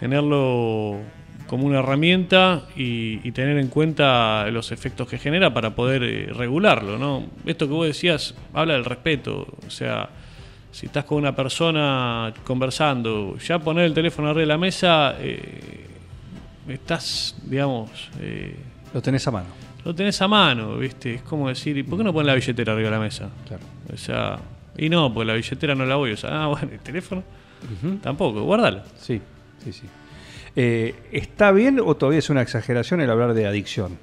tenerlo 0.00 0.96
como 1.46 1.66
una 1.66 1.80
herramienta 1.80 2.62
y, 2.74 3.20
y 3.26 3.32
tener 3.32 3.58
en 3.58 3.68
cuenta 3.68 4.46
los 4.50 4.72
efectos 4.72 5.06
que 5.06 5.18
genera 5.18 5.52
para 5.52 5.74
poder 5.74 6.02
eh, 6.04 6.32
regularlo, 6.32 6.96
¿no? 6.98 7.24
Esto 7.44 7.66
que 7.66 7.74
vos 7.74 7.86
decías 7.86 8.34
habla 8.54 8.74
del 8.74 8.84
respeto, 8.86 9.46
o 9.66 9.70
sea, 9.70 10.08
si 10.72 10.86
estás 10.86 11.04
con 11.04 11.18
una 11.18 11.36
persona 11.36 12.32
conversando, 12.44 13.36
ya 13.38 13.58
poner 13.58 13.84
el 13.84 13.92
teléfono 13.92 14.28
arriba 14.28 14.40
de 14.40 14.46
la 14.46 14.56
mesa, 14.58 15.16
eh, 15.18 15.86
estás, 16.68 17.36
digamos, 17.44 17.90
eh, 18.20 18.56
Lo 18.94 19.02
tenés 19.02 19.26
a 19.26 19.30
mano. 19.32 19.48
lo 19.84 19.94
tenés 19.94 20.22
a 20.22 20.28
mano, 20.28 20.78
¿viste? 20.78 21.14
Es 21.16 21.22
como 21.22 21.48
decir, 21.48 21.76
¿y 21.76 21.82
por 21.82 21.98
qué 21.98 22.04
no 22.04 22.12
pones 22.12 22.26
la 22.28 22.34
billetera 22.36 22.72
arriba 22.72 22.88
de 22.90 22.96
la 22.96 23.02
mesa? 23.02 23.28
Claro. 23.46 23.64
O 23.92 23.96
sea, 23.98 24.38
y 24.78 24.88
no, 24.88 25.12
pues 25.12 25.26
la 25.26 25.34
billetera 25.34 25.74
no 25.74 25.84
la 25.84 25.96
voy 25.96 26.12
a 26.12 26.14
usar. 26.14 26.32
Ah, 26.32 26.46
bueno, 26.46 26.68
el 26.72 26.78
teléfono 26.80 27.22
tampoco, 28.02 28.42
guárdalo. 28.44 28.82
Sí, 28.98 29.20
sí, 29.64 29.72
sí. 29.72 29.86
Eh, 30.56 30.94
¿Está 31.12 31.52
bien 31.52 31.80
o 31.80 31.96
todavía 31.96 32.18
es 32.18 32.30
una 32.30 32.42
exageración 32.42 33.00
el 33.00 33.10
hablar 33.10 33.34
de 33.34 33.46
adicción? 33.46 33.98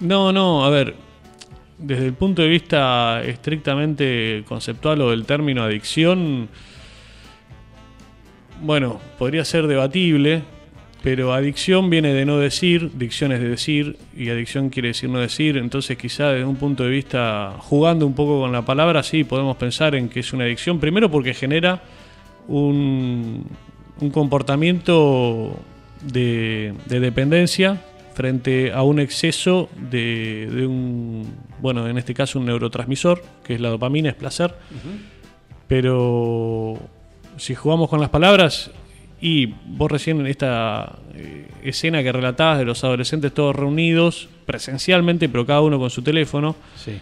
No, 0.00 0.32
no, 0.32 0.64
a 0.64 0.70
ver, 0.70 0.94
desde 1.78 2.06
el 2.06 2.14
punto 2.14 2.42
de 2.42 2.48
vista 2.48 3.22
estrictamente 3.22 4.44
conceptual 4.46 5.00
o 5.02 5.10
del 5.10 5.24
término 5.24 5.62
adicción, 5.62 6.48
bueno, 8.62 9.00
podría 9.18 9.44
ser 9.44 9.66
debatible, 9.66 10.42
pero 11.02 11.32
adicción 11.32 11.90
viene 11.90 12.12
de 12.12 12.24
no 12.24 12.38
decir, 12.38 12.90
dicción 12.96 13.32
es 13.32 13.40
de 13.40 13.48
decir, 13.48 13.98
y 14.16 14.30
adicción 14.30 14.70
quiere 14.70 14.88
decir 14.88 15.10
no 15.10 15.20
decir, 15.20 15.56
entonces 15.56 15.96
quizá 15.98 16.30
desde 16.30 16.44
un 16.44 16.56
punto 16.56 16.84
de 16.84 16.90
vista, 16.90 17.56
jugando 17.58 18.06
un 18.06 18.14
poco 18.14 18.40
con 18.40 18.52
la 18.52 18.62
palabra, 18.62 19.02
sí, 19.02 19.24
podemos 19.24 19.56
pensar 19.56 19.94
en 19.94 20.08
que 20.08 20.20
es 20.20 20.32
una 20.32 20.44
adicción, 20.44 20.80
primero 20.80 21.10
porque 21.10 21.34
genera 21.34 21.82
un, 22.48 23.46
un 24.00 24.10
comportamiento 24.10 25.56
de, 26.02 26.74
de 26.86 27.00
dependencia 27.00 27.80
frente 28.14 28.72
a 28.72 28.82
un 28.82 28.98
exceso 29.00 29.68
de, 29.90 30.48
de 30.50 30.66
un, 30.66 31.32
bueno, 31.60 31.86
en 31.88 31.98
este 31.98 32.14
caso 32.14 32.38
un 32.38 32.46
neurotransmisor, 32.46 33.22
que 33.44 33.54
es 33.54 33.60
la 33.60 33.68
dopamina, 33.68 34.08
es 34.10 34.14
placer, 34.16 34.54
pero 35.66 36.78
si 37.36 37.54
jugamos 37.54 37.88
con 37.88 38.00
las 38.00 38.10
palabras 38.10 38.70
y 39.20 39.46
vos 39.66 39.90
recién 39.90 40.20
en 40.20 40.26
esta 40.26 40.96
eh, 41.14 41.46
escena 41.62 42.02
que 42.02 42.12
relatabas 42.12 42.58
de 42.58 42.64
los 42.64 42.82
adolescentes 42.84 43.32
todos 43.34 43.54
reunidos 43.54 44.28
presencialmente, 44.46 45.28
pero 45.28 45.44
cada 45.46 45.60
uno 45.60 45.78
con 45.78 45.90
su 45.90 46.02
teléfono, 46.02 46.56
Sí. 46.76 46.98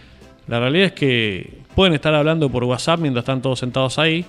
la 0.47 0.59
realidad 0.59 0.87
es 0.87 0.93
que 0.93 1.59
pueden 1.75 1.93
estar 1.93 2.13
hablando 2.13 2.49
por 2.49 2.63
WhatsApp 2.63 2.99
mientras 2.99 3.23
están 3.23 3.41
todos 3.41 3.59
sentados 3.59 3.97
ahí, 3.99 4.25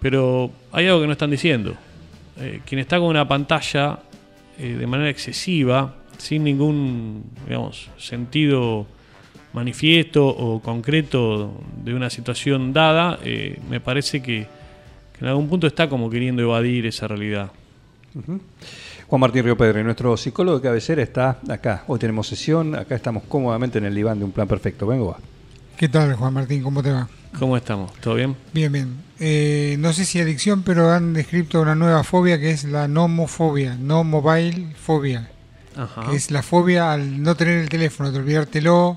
pero 0.00 0.50
hay 0.72 0.86
algo 0.86 1.00
que 1.00 1.06
no 1.06 1.12
están 1.12 1.30
diciendo. 1.30 1.74
Eh, 2.38 2.60
quien 2.64 2.78
está 2.78 2.98
con 2.98 3.08
una 3.08 3.26
pantalla 3.26 3.98
eh, 4.58 4.76
de 4.76 4.86
manera 4.86 5.10
excesiva, 5.10 5.94
sin 6.18 6.44
ningún 6.44 7.24
digamos, 7.46 7.90
sentido 7.98 8.86
manifiesto 9.52 10.26
o 10.26 10.60
concreto 10.60 11.52
de 11.84 11.94
una 11.94 12.08
situación 12.08 12.72
dada, 12.72 13.18
eh, 13.22 13.60
me 13.68 13.80
parece 13.80 14.22
que, 14.22 14.46
que 15.12 15.18
en 15.20 15.26
algún 15.26 15.48
punto 15.48 15.66
está 15.66 15.88
como 15.88 16.08
queriendo 16.08 16.42
evadir 16.42 16.86
esa 16.86 17.06
realidad. 17.06 17.50
Juan 19.06 19.20
Martín 19.20 19.44
Río 19.44 19.56
Pedro, 19.56 19.82
nuestro 19.84 20.16
psicólogo 20.16 20.58
de 20.58 20.62
cabecera, 20.62 21.02
está 21.02 21.38
acá. 21.48 21.84
Hoy 21.86 21.98
tenemos 21.98 22.26
sesión, 22.26 22.74
acá 22.74 22.94
estamos 22.94 23.24
cómodamente 23.28 23.78
en 23.78 23.84
el 23.84 23.94
diván 23.94 24.18
de 24.18 24.24
un 24.24 24.32
plan 24.32 24.48
perfecto. 24.48 24.86
Vengo, 24.86 25.08
va. 25.08 25.18
¿Qué 25.82 25.88
tal, 25.88 26.14
Juan 26.14 26.32
Martín? 26.32 26.62
¿Cómo 26.62 26.80
te 26.80 26.92
va? 26.92 27.08
¿Cómo 27.36 27.56
estamos? 27.56 27.92
¿Todo 27.94 28.14
bien? 28.14 28.36
Bien, 28.52 28.70
bien. 28.70 29.02
Eh, 29.18 29.74
no 29.80 29.92
sé 29.92 30.04
si 30.04 30.20
adicción, 30.20 30.62
pero 30.62 30.92
han 30.92 31.12
descrito 31.12 31.60
una 31.60 31.74
nueva 31.74 32.04
fobia 32.04 32.38
que 32.38 32.52
es 32.52 32.62
la 32.62 32.86
nomofobia, 32.86 33.74
no 33.74 34.04
mobile 34.04 34.76
fobia, 34.76 35.28
Ajá. 35.74 36.08
que 36.08 36.14
es 36.14 36.30
la 36.30 36.44
fobia 36.44 36.92
al 36.92 37.20
no 37.20 37.34
tener 37.34 37.58
el 37.58 37.68
teléfono, 37.68 38.12
de 38.12 38.20
olvidártelo, 38.20 38.96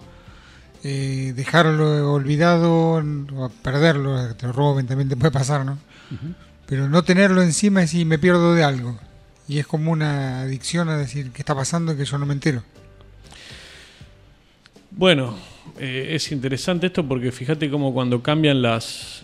eh, 0.84 1.34
dejarlo 1.36 2.14
olvidado 2.14 2.72
o 3.02 3.50
perderlo, 3.64 4.28
que 4.28 4.36
te 4.36 4.46
lo 4.46 4.54
roben, 4.54 4.86
también 4.86 5.10
te 5.10 5.18
puede 5.18 5.32
pasar, 5.32 5.66
¿no? 5.66 5.80
Pero 6.68 6.88
no 6.88 7.04
tenerlo 7.04 7.42
encima 7.42 7.82
es 7.82 7.90
si 7.90 8.06
me 8.06 8.20
pierdo 8.20 8.54
de 8.54 8.64
algo. 8.64 8.96
Y 9.48 9.58
es 9.58 9.66
como 9.66 9.92
una 9.92 10.42
adicción 10.42 10.90
a 10.90 10.98
decir 10.98 11.32
qué 11.32 11.42
está 11.42 11.56
pasando 11.56 11.94
y 11.94 11.98
que 11.98 12.06
yo 12.06 12.20
no 12.20 12.28
me 12.28 12.34
entero. 12.34 12.62
Bueno, 14.92 15.36
eh, 15.80 16.10
es 16.16 16.32
interesante 16.32 16.88
esto 16.88 17.06
porque 17.06 17.32
fíjate 17.32 17.70
cómo 17.70 17.94
cuando 17.94 18.22
cambian 18.22 18.62
las, 18.62 19.24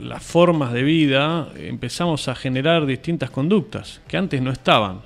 las 0.00 0.22
formas 0.22 0.72
de 0.72 0.82
vida 0.82 1.48
empezamos 1.56 2.28
a 2.28 2.34
generar 2.34 2.86
distintas 2.86 3.30
conductas 3.30 4.00
que 4.08 4.16
antes 4.16 4.42
no 4.42 4.50
estaban. 4.50 5.00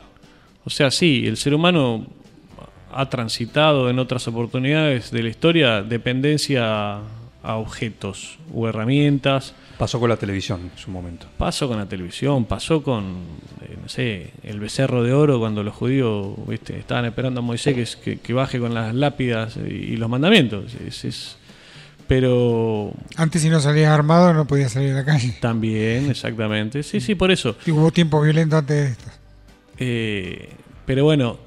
O 0.64 0.70
sea, 0.70 0.90
sí, 0.90 1.26
el 1.26 1.36
ser 1.36 1.54
humano 1.54 2.06
ha 2.92 3.08
transitado 3.08 3.90
en 3.90 3.98
otras 3.98 4.26
oportunidades 4.28 5.10
de 5.10 5.22
la 5.22 5.28
historia 5.28 5.82
dependencia 5.82 7.00
a 7.42 7.56
objetos 7.56 8.38
u 8.52 8.66
herramientas. 8.66 9.54
Pasó 9.78 10.00
con 10.00 10.08
la 10.10 10.16
televisión 10.16 10.60
en 10.72 10.78
su 10.78 10.90
momento. 10.90 11.26
Pasó 11.38 11.68
con 11.68 11.76
la 11.78 11.86
televisión, 11.86 12.44
pasó 12.46 12.82
con, 12.82 13.04
eh, 13.62 13.76
no 13.80 13.88
sé, 13.88 14.32
el 14.42 14.58
becerro 14.58 15.04
de 15.04 15.12
oro 15.12 15.38
cuando 15.38 15.62
los 15.62 15.74
judíos 15.74 16.34
¿viste? 16.48 16.76
estaban 16.78 17.04
esperando 17.04 17.38
a 17.40 17.42
Moisés 17.44 17.96
que, 17.96 18.02
que- 18.16 18.20
que 18.20 18.32
baje 18.32 18.58
con 18.58 18.74
las 18.74 18.92
lápidas 18.94 19.56
y, 19.56 19.70
y 19.70 19.96
los 19.96 20.08
mandamientos. 20.10 20.74
Es- 20.86 21.04
es- 21.04 21.36
pero 22.08 22.92
Antes 23.16 23.42
si 23.42 23.50
no 23.50 23.60
salías 23.60 23.92
armado 23.92 24.32
no 24.32 24.46
podías 24.46 24.72
salir 24.72 24.92
a 24.92 24.96
la 24.96 25.04
calle. 25.04 25.36
también, 25.40 26.10
exactamente. 26.10 26.82
Sí, 26.82 27.00
sí, 27.00 27.14
por 27.14 27.30
eso. 27.30 27.54
Y 27.66 27.70
hubo 27.70 27.90
tiempos 27.92 28.24
violentos 28.24 28.58
antes 28.58 28.76
de 28.76 28.90
esto. 28.92 29.10
Eh, 29.78 30.48
pero 30.86 31.04
bueno, 31.04 31.38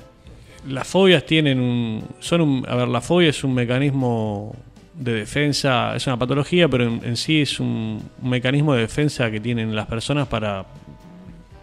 las 0.69 0.87
fobias 0.87 1.25
tienen 1.25 1.59
un. 1.59 2.03
Son 2.19 2.41
un. 2.41 2.65
A 2.69 2.75
ver, 2.75 2.87
la 2.87 3.01
fobia 3.01 3.29
es 3.29 3.43
un 3.43 3.53
mecanismo 3.55 4.55
de 4.93 5.13
defensa, 5.13 5.95
es 5.95 6.07
una 6.07 6.17
patología, 6.17 6.67
pero 6.67 6.85
en, 6.85 7.15
sí 7.15 7.41
es 7.41 7.59
un, 7.59 8.01
mecanismo 8.21 8.73
de 8.73 8.81
defensa 8.81 9.31
que 9.31 9.39
tienen 9.39 9.75
las 9.75 9.87
personas 9.87 10.27
para 10.27 10.65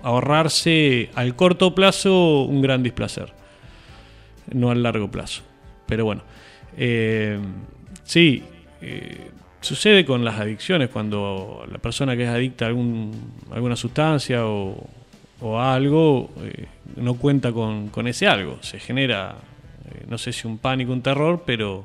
ahorrarse 0.02 1.10
al 1.14 1.34
corto 1.34 1.74
plazo 1.74 2.42
un 2.42 2.62
gran 2.62 2.82
displacer, 2.82 3.32
no 4.52 4.70
al 4.70 4.82
largo 4.82 5.10
plazo. 5.10 5.42
Pero 5.86 6.04
bueno, 6.04 6.22
eh, 6.76 7.38
sí, 8.04 8.42
eh, 8.80 9.30
sucede 9.60 10.04
con 10.04 10.24
las 10.24 10.38
adicciones 10.38 10.88
cuando 10.88 11.66
la 11.70 11.78
persona 11.78 12.16
que 12.16 12.24
es 12.24 12.28
adicta 12.28 12.64
a 12.64 12.68
algún, 12.68 13.34
alguna 13.50 13.76
sustancia 13.76 14.46
o, 14.46 14.86
o 15.40 15.58
a 15.58 15.74
algo 15.74 16.30
eh, 16.42 16.66
no 16.96 17.14
cuenta 17.14 17.52
con, 17.52 17.88
con 17.88 18.06
ese 18.06 18.26
algo. 18.26 18.58
Se 18.62 18.78
genera, 18.78 19.36
no 20.08 20.16
sé 20.18 20.32
si 20.32 20.46
un 20.46 20.58
pánico, 20.58 20.92
un 20.92 21.02
terror, 21.02 21.42
pero 21.44 21.84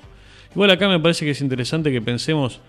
igual 0.53 0.71
acá 0.71 0.87
me 0.87 0.99
parece 0.99 1.25
que 1.25 1.31
es 1.31 1.41
interesante 1.41 1.91
que 1.91 2.01
pensemos 2.01 2.61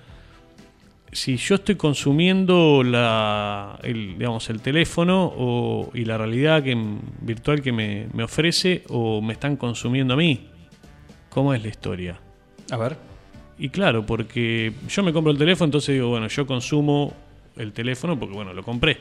si 1.14 1.36
yo 1.36 1.54
estoy 1.54 1.76
consumiendo 1.76 2.82
la, 2.82 3.78
el, 3.84 4.18
digamos, 4.18 4.50
el 4.50 4.60
teléfono 4.60 5.32
o, 5.36 5.90
y 5.94 6.04
la 6.04 6.18
realidad 6.18 6.62
que, 6.64 6.76
virtual 7.20 7.62
que 7.62 7.70
me, 7.70 8.08
me 8.12 8.24
ofrece 8.24 8.82
o 8.88 9.22
me 9.22 9.34
están 9.34 9.56
consumiendo 9.56 10.14
a 10.14 10.16
mí. 10.16 10.48
¿Cómo 11.30 11.54
es 11.54 11.62
la 11.62 11.68
historia? 11.68 12.18
A 12.70 12.76
ver. 12.76 12.96
Y 13.58 13.68
claro, 13.68 14.04
porque 14.04 14.72
yo 14.88 15.02
me 15.04 15.12
compro 15.12 15.30
el 15.30 15.38
teléfono, 15.38 15.66
entonces 15.66 15.94
digo, 15.94 16.08
bueno, 16.08 16.26
yo 16.26 16.46
consumo 16.46 17.14
el 17.56 17.72
teléfono 17.72 18.18
porque, 18.18 18.34
bueno, 18.34 18.52
lo 18.52 18.64
compré. 18.64 18.98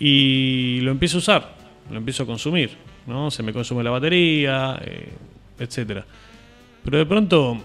Y 0.00 0.80
lo 0.80 0.90
empiezo 0.90 1.18
a 1.18 1.20
usar, 1.20 1.56
lo 1.90 1.98
empiezo 1.98 2.24
a 2.24 2.26
consumir, 2.26 2.70
¿no? 3.06 3.30
Se 3.30 3.44
me 3.44 3.52
consume 3.52 3.84
la 3.84 3.90
batería, 3.90 4.80
eh, 4.84 5.08
etcétera. 5.58 6.04
Pero 6.84 6.98
de 6.98 7.06
pronto, 7.06 7.58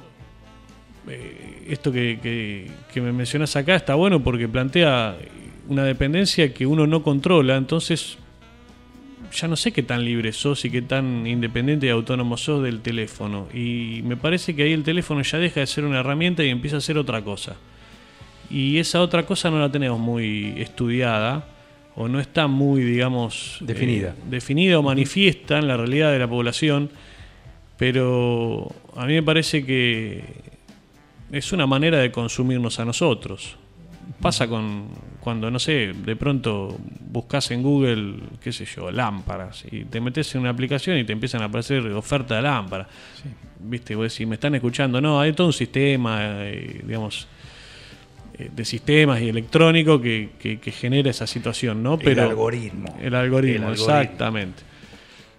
eh, 1.08 1.66
esto 1.70 1.92
que, 1.92 2.20
que- 2.22 2.70
que 2.94 3.02
me 3.02 3.12
mencionas 3.12 3.56
acá 3.56 3.76
está 3.76 3.96
bueno 3.96 4.22
porque 4.24 4.48
plantea 4.48 5.16
una 5.68 5.84
dependencia 5.84 6.54
que 6.54 6.66
uno 6.66 6.86
no 6.88 7.02
controla, 7.04 7.56
entonces 7.58 8.18
ya 9.34 9.48
no 9.48 9.56
sé 9.56 9.72
qué 9.72 9.84
tan 9.84 10.06
libre 10.06 10.32
sos 10.32 10.64
y 10.66 10.70
qué 10.70 10.82
tan 10.82 11.26
independiente 11.28 11.88
y 11.88 11.90
autónomo 11.90 12.38
sos 12.38 12.64
del 12.64 12.82
teléfono. 12.82 13.48
Y 13.54 14.02
me 14.06 14.16
parece 14.16 14.56
que 14.56 14.64
ahí 14.64 14.72
el 14.74 14.84
teléfono 14.84 15.22
ya 15.24 15.38
deja 15.40 15.60
de 15.60 15.68
ser 15.68 15.84
una 15.86 16.00
herramienta 16.00 16.44
y 16.44 16.50
empieza 16.50 16.78
a 16.78 16.82
ser 16.82 16.98
otra 16.98 17.22
cosa. 17.22 17.56
Y 18.50 18.78
esa 18.78 19.02
otra 19.02 19.26
cosa 19.26 19.50
no 19.50 19.60
la 19.60 19.72
tenemos 19.72 20.00
muy 20.00 20.54
estudiada 20.58 21.48
o 21.96 22.08
no 22.08 22.20
está 22.20 22.48
muy, 22.48 22.84
digamos, 22.84 23.58
Definida. 23.62 24.10
eh, 24.10 24.22
definida 24.30 24.78
o 24.80 24.84
manifiesta 24.84 25.58
en 25.58 25.68
la 25.68 25.78
realidad 25.78 26.12
de 26.12 26.20
la 26.20 26.28
población. 26.28 26.90
Pero 27.78 28.70
a 28.96 29.06
mí 29.06 29.14
me 29.14 29.24
parece 29.24 29.66
que 29.66 30.24
es 31.32 31.52
una 31.52 31.68
manera 31.68 31.98
de 32.00 32.12
consumirnos 32.12 32.80
a 32.80 32.86
nosotros. 32.86 33.58
Pasa 34.22 34.48
con 34.48 34.88
cuando, 35.20 35.50
no 35.50 35.58
sé, 35.60 35.92
de 35.94 36.16
pronto 36.16 36.78
buscas 37.10 37.50
en 37.52 37.64
Google, 37.64 38.16
qué 38.40 38.54
sé 38.54 38.66
yo, 38.66 38.92
lámparas, 38.92 39.66
y 39.72 39.84
te 39.86 40.00
metes 40.00 40.34
en 40.36 40.42
una 40.42 40.52
aplicación 40.52 40.98
y 41.00 41.04
te 41.04 41.14
empiezan 41.14 41.42
a 41.42 41.46
aparecer 41.46 41.82
oferta 41.94 42.36
de 42.36 42.44
lámparas. 42.44 42.88
Viste, 43.60 43.96
vos 43.96 44.12
decís, 44.14 44.28
me 44.28 44.36
están 44.36 44.54
escuchando. 44.54 45.02
No, 45.02 45.20
hay 45.20 45.34
todo 45.34 45.48
un 45.48 45.54
sistema, 45.54 46.20
eh, 46.46 46.82
digamos, 46.86 47.28
eh, 48.38 48.52
de 48.56 48.64
sistemas 48.66 49.20
y 49.22 49.30
electrónico 49.30 50.00
que, 50.00 50.30
que- 50.38 50.60
que 50.60 50.72
genera 50.72 51.10
esa 51.10 51.26
situación, 51.26 51.82
¿no? 51.82 51.98
El 52.00 52.20
algoritmo. 52.20 52.96
El 53.02 53.16
algoritmo, 53.16 53.56
El 53.56 53.64
algoritmo. 53.64 53.72
exactamente. 53.72 54.62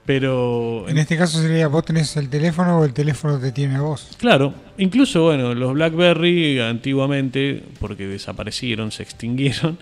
Pero 0.06 0.88
En 0.88 0.98
este 0.98 1.16
caso 1.16 1.42
sería 1.42 1.66
vos 1.66 1.84
tenés 1.84 2.16
el 2.16 2.28
teléfono 2.28 2.78
o 2.78 2.84
el 2.84 2.92
teléfono 2.92 3.38
te 3.40 3.50
tiene 3.50 3.74
a 3.74 3.80
vos. 3.80 4.08
Claro, 4.18 4.54
incluso 4.78 5.24
bueno, 5.24 5.52
los 5.52 5.74
BlackBerry 5.74 6.60
antiguamente, 6.60 7.62
porque 7.80 8.06
desaparecieron, 8.06 8.92
se 8.92 9.02
extinguieron. 9.02 9.78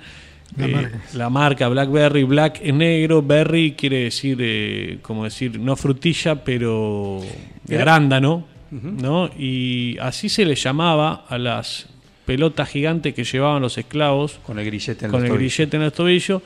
La 0.57 0.67
eh, 0.67 0.71
marca. 0.71 1.01
la 1.15 1.31
marca 1.31 1.69
BlackBerry, 1.69 2.23
Black 2.25 2.61
es 2.63 2.73
negro, 2.75 3.23
Berry 3.23 3.73
quiere 3.73 4.05
decir, 4.05 4.39
eh, 4.41 4.99
como 5.03 5.25
decir, 5.25 5.59
no 5.59 5.75
frutilla, 5.77 6.43
pero 6.45 7.21
de 7.65 7.81
arándano, 7.81 8.47
¿no? 8.71 9.29
Y 9.39 9.97
así 10.01 10.29
se 10.29 10.45
le 10.45 10.55
llamaba 10.55 11.25
a 11.29 11.39
las 11.39 11.87
pelotas 12.25 12.69
gigantes 12.69 13.15
que 13.15 13.25
llevaban 13.25 13.61
los 13.63 13.77
esclavos 13.79 14.39
Con 14.47 14.59
el 14.59 14.65
grillete 14.65 15.05
en 15.07 15.11
con 15.11 15.21
los 15.21 15.31
el 15.31 15.35
tobillos. 15.37 15.57
grillete 15.57 15.77
en 15.77 15.83
el 15.83 15.93
tobillo. 15.93 16.43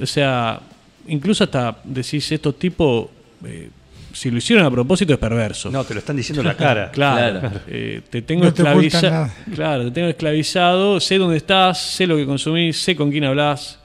O 0.00 0.06
sea, 0.06 0.60
incluso 1.08 1.44
hasta 1.44 1.78
decís, 1.84 2.30
estos 2.32 2.58
tipos, 2.58 3.08
eh, 3.44 3.70
si 4.12 4.30
lo 4.30 4.38
hicieron 4.38 4.64
a 4.64 4.70
propósito, 4.70 5.12
es 5.12 5.18
perverso. 5.18 5.70
No, 5.70 5.84
te 5.84 5.94
lo 5.94 6.00
están 6.00 6.16
diciendo 6.16 6.40
en 6.40 6.48
la 6.48 6.56
cara. 6.56 6.90
Claro, 6.92 7.40
Claro. 7.40 7.60
eh, 7.68 8.00
te 8.08 8.22
tengo 8.22 8.44
No 8.44 8.48
esclavizado. 8.48 9.30
Claro, 9.54 9.84
te 9.84 9.90
tengo 9.90 10.08
esclavizado, 10.08 11.00
sé 11.00 11.18
dónde 11.18 11.36
estás, 11.36 11.80
sé 11.80 12.06
lo 12.06 12.16
que 12.16 12.24
consumís, 12.24 12.78
sé 12.80 12.96
con 12.96 13.10
quién 13.10 13.24
hablas. 13.24 13.78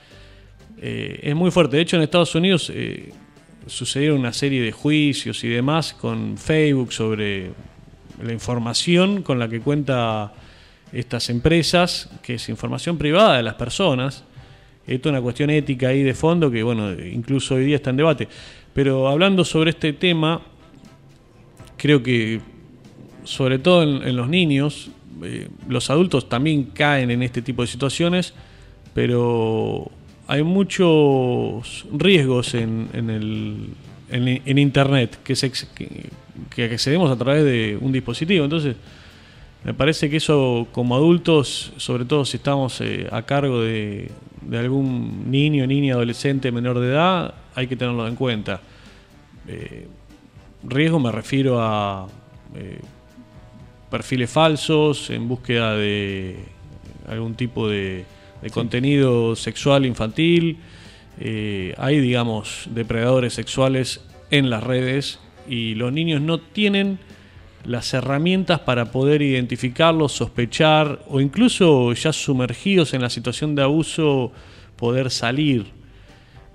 Eh, 0.82 1.20
es 1.24 1.36
muy 1.36 1.52
fuerte. 1.52 1.76
De 1.78 1.84
hecho, 1.84 1.96
en 1.98 2.04
Estados 2.04 2.34
Unidos 2.34 2.72
eh, 2.74 3.14
sucedieron 3.68 4.20
una 4.20 4.34
serie 4.34 4.62
de 4.64 4.72
juicios 4.72 5.44
y 5.44 5.50
demás 5.50 5.94
con 5.94 6.38
Facebook 6.38 6.92
sobre 6.92 7.52
la 8.24 8.34
información 8.34 9.22
con 9.22 9.38
la 9.38 9.48
que 9.48 9.60
cuenta 9.60 10.34
estas 10.92 11.30
empresas, 11.30 12.10
que 12.22 12.36
es 12.36 12.50
información 12.50 12.98
privada 12.98 13.38
de 13.38 13.44
las 13.44 13.56
personas. 13.56 14.24
Esto 14.88 15.10
es 15.10 15.14
una 15.14 15.22
cuestión 15.22 15.50
ética 15.50 15.90
ahí 15.90 16.04
de 16.04 16.14
fondo 16.14 16.50
que, 16.50 16.64
bueno, 16.64 16.92
incluso 16.94 17.56
hoy 17.56 17.66
día 17.66 17.76
está 17.76 17.92
en 17.92 17.98
debate. 17.98 18.28
Pero 18.74 19.08
hablando 19.08 19.46
sobre 19.46 19.72
este 19.72 19.94
tema, 19.94 20.42
creo 21.78 22.02
que 22.02 22.42
sobre 23.24 23.60
todo 23.60 23.84
en, 23.84 24.16
los 24.16 24.28
niños, 24.28 24.90
eh, 25.24 25.48
los 25.68 25.90
adultos 25.90 26.28
también 26.30 26.66
caen 26.66 27.12
en 27.12 27.22
este 27.22 27.42
tipo 27.42 27.62
de 27.62 27.68
situaciones, 27.68 28.34
pero 28.94 29.92
hay 30.28 30.44
muchos 30.44 31.86
riesgos 31.94 32.54
en, 32.56 32.90
en 32.94 33.10
el, 33.10 33.58
en, 34.10 34.58
Internet 34.58 35.20
que, 35.24 35.36
se, 35.36 35.52
que, 35.52 36.10
que 36.50 36.66
accedemos 36.66 37.12
a 37.12 37.16
través 37.16 37.44
de 37.44 37.78
un 37.80 37.92
dispositivo. 37.92 38.44
Entonces, 38.44 38.76
me 39.64 39.74
parece 39.76 40.10
que 40.10 40.18
eso 40.18 40.68
como 40.72 40.96
adultos, 40.96 41.74
sobre 41.78 42.06
todo 42.06 42.26
si 42.26 42.38
estamos 42.38 42.82
eh, 42.82 43.08
a 43.12 43.22
cargo 43.24 43.62
de, 43.62 44.10
de 44.42 44.58
algún 44.58 45.30
niño, 45.30 45.68
niña, 45.68 45.94
adolescente 45.94 46.52
menor 46.52 46.80
de 46.80 46.88
edad, 46.88 47.36
hay 47.54 47.68
que 47.68 47.76
tenerlo 47.76 48.08
en 48.08 48.16
cuenta. 48.16 48.62
Eh, 49.48 49.88
riesgo 50.64 51.00
me 51.00 51.12
refiero 51.12 51.62
a 51.62 52.08
eh, 52.56 52.80
perfiles 53.92 54.32
falsos 54.32 55.12
en 55.12 55.28
búsqueda 55.28 55.76
de 55.76 56.38
algún 57.08 57.36
tipo 57.36 57.70
de, 57.70 58.06
de 58.42 58.50
contenido 58.50 59.36
sexual 59.36 59.86
infantil. 59.86 60.58
Hay, 61.78 62.00
digamos, 62.00 62.68
depredadores 62.72 63.34
sexuales 63.36 64.04
en 64.32 64.50
las 64.50 64.64
redes 64.64 65.20
y 65.48 65.76
los 65.76 65.94
niños 65.94 66.20
no 66.20 66.40
tienen 66.40 66.98
las 67.66 67.94
herramientas 67.94 68.60
para 68.60 68.92
poder 68.92 69.22
identificarlos, 69.22 70.12
sospechar 70.12 71.00
o 71.08 71.22
incluso 71.22 71.94
ya 71.94 72.14
sumergidos 72.14 72.94
en 72.94 73.02
la 73.02 73.10
situación 73.10 73.56
de 73.56 73.64
abuso 73.64 74.32
poder 74.76 75.12
salir. 75.12 75.68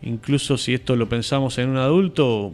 Incluso 0.02 0.58
si 0.58 0.74
esto 0.74 0.96
lo 0.96 1.08
pensamos 1.08 1.58
en 1.58 1.70
un 1.70 1.76
adulto, 1.76 2.52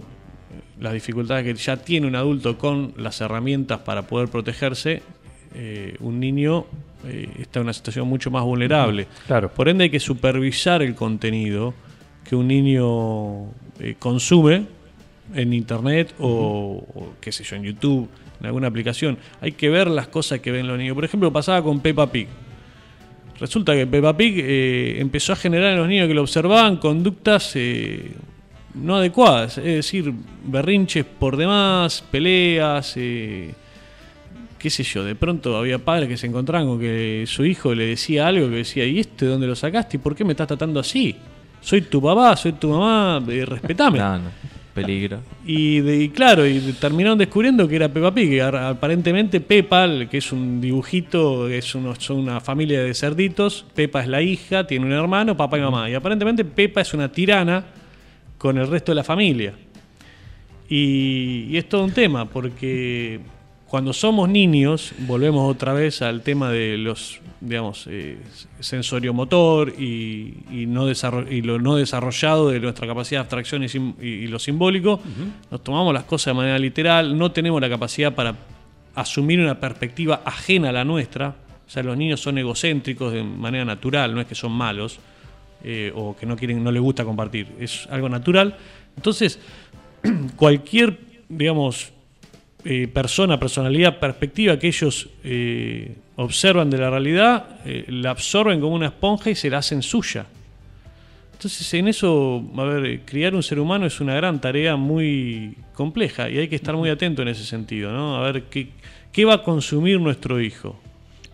las 0.81 0.93
dificultades 0.93 1.45
que 1.45 1.55
ya 1.55 1.77
tiene 1.77 2.07
un 2.07 2.17
adulto 2.17 2.59
con 2.59 2.95
las 2.97 3.21
herramientas 3.21 3.81
para 3.81 4.03
poder 4.03 4.29
protegerse, 4.29 5.03
eh, 5.55 5.97
un 6.01 6.19
niño 6.21 6.67
eh, 7.07 7.29
está 7.41 7.61
en 7.61 7.65
una 7.65 7.73
situación 7.73 8.09
mucho 8.09 8.31
más 8.31 8.43
vulnerable. 8.45 9.07
Claro. 9.27 9.53
Por 9.53 9.69
ende 9.69 9.85
hay 9.85 9.91
que 9.91 10.01
supervisar 10.01 10.83
el 10.83 10.95
contenido 10.95 11.75
que 12.25 12.37
un 12.37 12.49
niño 12.49 13.51
eh, 13.81 13.97
consume 13.99 14.67
en 15.35 15.53
internet 15.53 16.15
o, 16.19 16.85
o, 16.95 17.15
qué 17.21 17.33
sé 17.33 17.45
yo, 17.45 17.57
en 17.57 17.65
YouTube, 17.65 18.09
en 18.43 18.47
alguna 18.47 18.67
aplicación. 18.67 19.19
Hay 19.41 19.53
que 19.53 19.71
ver 19.71 19.89
las 19.89 20.09
cosas 20.09 20.41
que 20.41 20.51
ven 20.51 20.67
los 20.67 20.77
niños. 20.77 20.95
Por 20.95 21.05
ejemplo, 21.05 21.33
pasaba 21.33 21.63
con 21.63 21.81
Peppa 21.81 22.11
Pig. 22.11 22.27
Resulta 23.39 23.73
que 23.75 23.87
Peppa 23.87 24.17
Pig 24.17 24.35
eh, 24.39 25.01
empezó 25.01 25.33
a 25.33 25.37
generar 25.37 25.73
en 25.73 25.79
los 25.79 25.89
niños 25.89 26.09
que 26.09 26.15
lo 26.15 26.23
observaban 26.23 26.77
conductas 26.77 27.53
eh, 27.55 28.13
no 28.75 28.97
adecuadas, 28.97 29.59
es 29.59 29.65
decir, 29.65 30.13
berrinches 30.45 31.05
por 31.05 31.37
demás, 31.37 32.05
peleas, 32.11 32.95
eh, 32.97 33.53
qué 34.59 34.71
sé 34.71 34.83
yo, 34.83 35.05
de 35.05 35.15
pronto 35.15 35.57
había 35.57 35.79
padres 35.79 36.09
que 36.09 36.17
se 36.17 36.27
encontraban 36.27 36.67
con 36.67 36.81
que 36.81 37.25
su 37.27 37.45
hijo 37.45 37.75
le 37.75 37.87
decía 37.87 38.29
algo 38.29 38.49
que 38.49 38.57
decía, 38.57 38.87
¿y 38.87 39.01
este 39.01 39.27
de 39.27 39.33
dónde 39.33 39.47
lo 39.47 39.57
sacaste? 39.57 39.97
¿Y 39.97 40.01
por 40.01 40.15
qué 40.15 40.25
me 40.25 40.33
estás 40.33 40.49
tratando 40.49 40.81
así? 40.81 41.17
Soy 41.61 41.83
tu 41.83 42.01
papá, 42.03 42.37
soy 42.37 42.53
tu 42.53 42.71
mamá, 42.71 43.23
eh, 43.29 43.45
respetame. 43.45 43.99
No. 43.99 44.21
Peligro. 44.75 45.21
Y, 45.47 45.81
de- 45.81 46.03
y 46.05 46.09
claro, 46.09 46.47
y 46.47 46.59
terminaron 46.81 47.19
descubriendo 47.19 47.69
que 47.69 47.77
era 47.77 47.89
Peppa 47.93 48.15
Pig, 48.15 48.31
que 48.31 48.41
ar- 48.43 48.57
aparentemente 48.57 49.41
Peppa, 49.41 49.87
que 50.11 50.17
es 50.19 50.33
un 50.33 50.61
dibujito, 50.61 51.49
es 51.49 51.75
uno- 51.75 51.95
son 51.99 52.19
una 52.19 52.41
familia 52.41 52.83
de 52.83 52.95
cerditos, 52.95 53.67
Peppa 53.75 54.01
es 54.03 54.09
la 54.09 54.23
hija, 54.23 54.67
tiene 54.67 54.87
un 54.87 54.93
hermano, 54.93 55.37
papá 55.37 55.59
y 55.59 55.61
mamá, 55.61 55.91
y 55.91 55.95
aparentemente 55.95 56.45
Peppa 56.45 56.81
es 56.81 56.95
una 56.95 57.13
tirana 57.13 57.65
con 58.39 58.57
el 58.57 58.67
resto 58.67 58.93
de 58.93 58.97
la 58.97 59.05
familia. 59.05 59.53
Y, 60.69 61.49
y 61.51 61.57
es 61.59 61.69
todo 61.69 61.85
un 61.85 61.93
tema, 61.93 62.25
porque 62.25 63.21
cuando 63.73 63.95
somos 63.95 64.29
niños, 64.29 64.93
volvemos 65.07 65.51
otra 65.51 65.73
vez 65.73 66.03
al 66.03 66.21
tema 66.21 66.51
de 66.51 66.77
los, 66.77 67.21
digamos, 67.41 67.87
eh, 67.89 68.19
sensoriomotor 68.61 69.71
y, 69.81 70.35
y, 70.51 70.67
no 70.67 70.87
y 70.91 71.41
lo 71.41 71.59
no 71.59 71.77
desarrollado 71.77 72.51
de 72.51 72.61
nuestra 72.61 72.87
capacidad 72.87 73.21
de 73.21 73.23
abstracción 73.23 73.63
y, 73.65 73.69
sim- 73.71 73.95
y- 74.01 74.07
y 74.07 74.27
lo 74.27 74.39
simbólico, 74.39 75.01
nos 75.51 75.65
tomamos 75.65 75.95
las 75.95 76.05
cosas 76.05 76.33
de 76.35 76.35
manera 76.35 76.59
literal, 76.59 77.17
no 77.17 77.33
tenemos 77.33 77.61
la 77.63 77.69
capacidad 77.71 78.15
para 78.15 78.35
asumir 78.95 79.41
una 79.41 79.59
perspectiva 79.59 80.21
ajena 80.25 80.69
a 80.69 80.73
la 80.73 80.85
nuestra. 80.85 81.35
O 81.67 81.71
sea, 81.71 81.83
los 81.83 81.97
niños 81.97 82.21
son 82.21 82.37
egocéntricos 82.37 83.11
de 83.13 83.23
manera 83.23 83.65
natural, 83.65 84.15
no 84.15 84.21
es 84.21 84.27
que 84.27 84.35
son 84.35 84.53
malos 84.53 84.99
eh, 85.65 85.91
o 85.95 86.15
que 86.15 86.27
no 86.27 86.37
quieren, 86.37 86.63
no 86.63 86.71
les 86.71 86.83
gusta 86.83 87.05
compartir, 87.07 87.47
es 87.59 87.87
algo 87.91 88.11
natural. 88.11 88.55
Entonces, 88.97 89.39
cualquier, 90.37 90.99
digamos, 91.31 91.93
eh, 92.65 92.89
persona, 92.89 93.39
personalidad, 93.39 93.99
perspectiva 93.99 94.59
que 94.59 94.69
ellos 94.69 95.09
eh, 95.25 95.97
observan 96.17 96.71
de 96.71 96.79
la 96.79 96.91
realidad, 96.91 97.61
eh, 97.65 97.85
la 97.89 98.11
absorben 98.11 98.61
como 98.61 98.75
una 98.75 98.87
esponja 98.87 99.31
y 99.31 99.35
se 99.35 99.51
la 99.51 99.59
hacen 99.59 99.83
suya. 99.83 100.27
Entonces, 101.33 101.75
en 101.75 101.89
eso, 101.89 102.45
a 102.57 102.65
ver, 102.65 102.87
eh, 102.87 103.01
criar 103.05 103.35
un 103.35 103.43
ser 103.43 103.59
humano 103.59 103.87
es 103.87 104.01
una 104.01 104.15
gran 104.15 104.41
tarea 104.41 104.77
muy 104.77 105.57
compleja 105.75 106.31
y 106.31 106.39
hay 106.39 106.49
que 106.49 106.55
estar 106.55 106.77
muy 106.77 106.89
atento 106.89 107.23
en 107.23 107.29
ese 107.29 107.45
sentido, 107.45 107.91
¿no? 107.91 108.17
A 108.17 108.31
ver 108.31 108.45
qué, 108.45 108.69
qué 109.11 109.25
va 109.25 109.35
a 109.35 109.43
consumir 109.43 109.99
nuestro 110.01 110.41
hijo. 110.41 110.79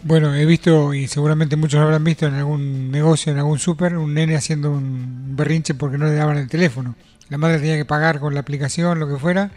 Bueno, 0.02 0.34
he 0.34 0.46
visto, 0.46 0.94
y 0.94 1.08
seguramente 1.08 1.56
muchos 1.56 1.80
habrán 1.80 2.04
visto 2.04 2.26
en 2.26 2.34
algún 2.34 2.90
negocio, 2.90 3.32
en 3.32 3.38
algún 3.38 3.58
súper, 3.58 3.98
un 3.98 4.14
nene 4.14 4.36
haciendo 4.36 4.70
un 4.70 5.36
berrinche 5.36 5.74
porque 5.74 5.98
no 5.98 6.06
le 6.06 6.14
daban 6.14 6.38
el 6.38 6.48
teléfono. 6.48 6.94
La 7.28 7.36
madre 7.36 7.58
tenía 7.58 7.76
que 7.76 7.84
pagar 7.84 8.20
con 8.20 8.32
la 8.32 8.40
aplicación, 8.40 8.98
lo 8.98 9.08
que 9.08 9.16
fuera, 9.16 9.50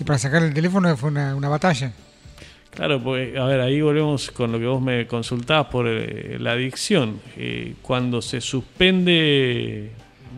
y 0.00 0.04
para 0.04 0.18
sacar 0.18 0.42
el 0.42 0.54
teléfono 0.54 0.96
fue 0.96 1.10
una, 1.10 1.34
una 1.34 1.48
batalla. 1.48 1.92
Claro, 2.70 3.02
pues, 3.02 3.36
a 3.36 3.44
ver, 3.46 3.60
ahí 3.60 3.80
volvemos 3.80 4.30
con 4.30 4.52
lo 4.52 4.58
que 4.58 4.66
vos 4.66 4.80
me 4.80 5.06
consultabas 5.06 5.66
por 5.66 5.86
eh, 5.88 6.36
la 6.38 6.52
adicción. 6.52 7.20
Eh, 7.36 7.74
cuando 7.82 8.22
se 8.22 8.40
suspende, 8.40 9.90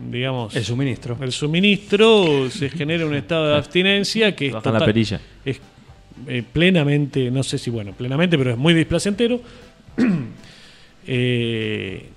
digamos, 0.09 0.55
El 0.55 0.63
suministro. 0.63 1.17
el 1.21 1.31
suministro, 1.31 2.49
se 2.49 2.69
genera 2.69 3.05
un 3.05 3.15
estado 3.15 3.49
de 3.49 3.57
abstinencia 3.57 4.35
que 4.35 4.47
es, 4.47 4.53
Bajan 4.53 4.73
la 4.73 4.85
perilla. 4.85 5.21
es 5.45 5.59
eh, 6.27 6.43
plenamente, 6.51 7.29
no 7.29 7.43
sé 7.43 7.57
si 7.57 7.69
bueno, 7.69 7.93
plenamente, 7.93 8.37
pero 8.37 8.51
es 8.51 8.57
muy 8.57 8.73
displacentero. 8.73 9.39
Eh, 11.07 12.09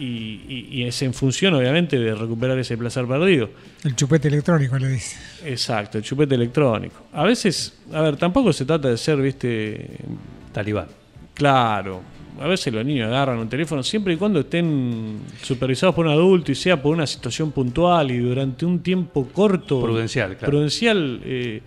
y, 0.00 0.42
y- 0.48 0.68
y 0.70 0.82
es 0.84 1.00
en 1.02 1.12
función, 1.14 1.54
obviamente, 1.54 1.98
de 1.98 2.14
recuperar 2.14 2.58
ese 2.58 2.76
placer 2.78 3.06
perdido. 3.06 3.50
El 3.84 3.94
chupete 3.94 4.28
electrónico 4.28 4.78
le 4.78 4.88
dice. 4.88 5.16
Exacto, 5.44 5.98
el 5.98 6.04
chupete 6.04 6.34
electrónico. 6.34 7.04
A 7.12 7.24
veces, 7.24 7.78
a 7.92 8.00
ver, 8.00 8.16
tampoco 8.16 8.52
se 8.52 8.64
trata 8.64 8.88
de 8.88 8.96
ser, 8.96 9.18
viste, 9.20 9.86
Talibán. 10.52 10.86
Claro. 11.34 12.00
A 12.40 12.46
veces 12.46 12.72
los 12.72 12.84
niños 12.84 13.06
agarran 13.08 13.38
un 13.38 13.48
teléfono 13.50 13.82
siempre 13.82 14.14
y 14.14 14.16
cuando 14.16 14.40
estén 14.40 15.18
supervisados 15.42 15.94
por 15.94 16.06
un 16.06 16.12
adulto 16.12 16.50
y 16.50 16.54
sea 16.54 16.80
por 16.80 16.94
una 16.94 17.06
situación 17.06 17.52
puntual 17.52 18.10
y 18.10 18.18
durante 18.18 18.64
un 18.64 18.80
tiempo 18.82 19.28
corto. 19.28 19.82
Prudencial, 19.82 20.36
claro. 20.38 20.50
Prudencial, 20.50 21.20
eh, 21.22 21.60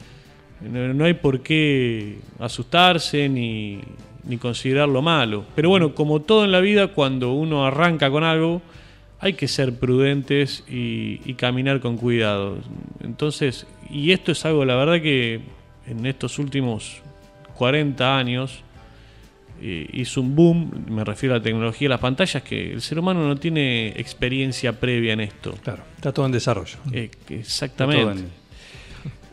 no, 0.62 0.94
no 0.96 1.06
hay 1.06 1.14
por 1.14 1.42
qué 1.42 2.18
asustarse 2.40 3.30
ni, 3.30 3.82
ni 4.24 4.38
considerarlo 4.38 5.02
malo. 5.02 5.46
Pero 5.56 5.70
bueno, 5.70 5.94
como 5.96 6.22
todo 6.22 6.46
en 6.46 6.52
la 6.52 6.60
vida, 6.62 6.88
cuando 6.90 7.34
uno 7.34 7.66
arranca 7.66 8.10
con 8.10 8.24
algo, 8.24 8.62
hay 9.20 9.34
que 9.34 9.48
ser 9.48 9.74
prudentes 9.78 10.64
y, 10.70 11.22
y 11.26 11.34
caminar 11.36 11.80
con 11.80 11.98
cuidado. 11.98 12.58
Entonces, 13.04 13.66
y 13.90 14.12
esto 14.12 14.32
es 14.32 14.46
algo, 14.46 14.66
la 14.66 14.76
verdad 14.76 15.02
que 15.02 15.42
en 15.88 16.06
estos 16.06 16.40
últimos 16.40 17.02
40 17.56 18.18
años 18.18 18.62
eh, 19.62 19.88
hizo 19.94 20.20
un 20.22 20.36
boom, 20.36 20.86
me 20.90 21.04
refiero 21.06 21.36
a 21.36 21.38
la 21.38 21.44
tecnología 21.44 21.88
las 21.88 22.00
pantallas, 22.00 22.44
que 22.44 22.74
el 22.74 22.82
ser 22.82 23.00
humano 23.00 23.26
no 23.28 23.38
tiene 23.38 23.90
experiencia 23.90 24.78
previa 24.80 25.14
en 25.14 25.22
esto. 25.22 25.54
Claro, 25.64 25.84
está 25.96 26.12
todo 26.12 26.26
en 26.26 26.32
desarrollo. 26.34 26.78
Eh, 26.92 27.10
exactamente. 27.30 28.02
todo 28.04 28.12
en- 28.12 28.28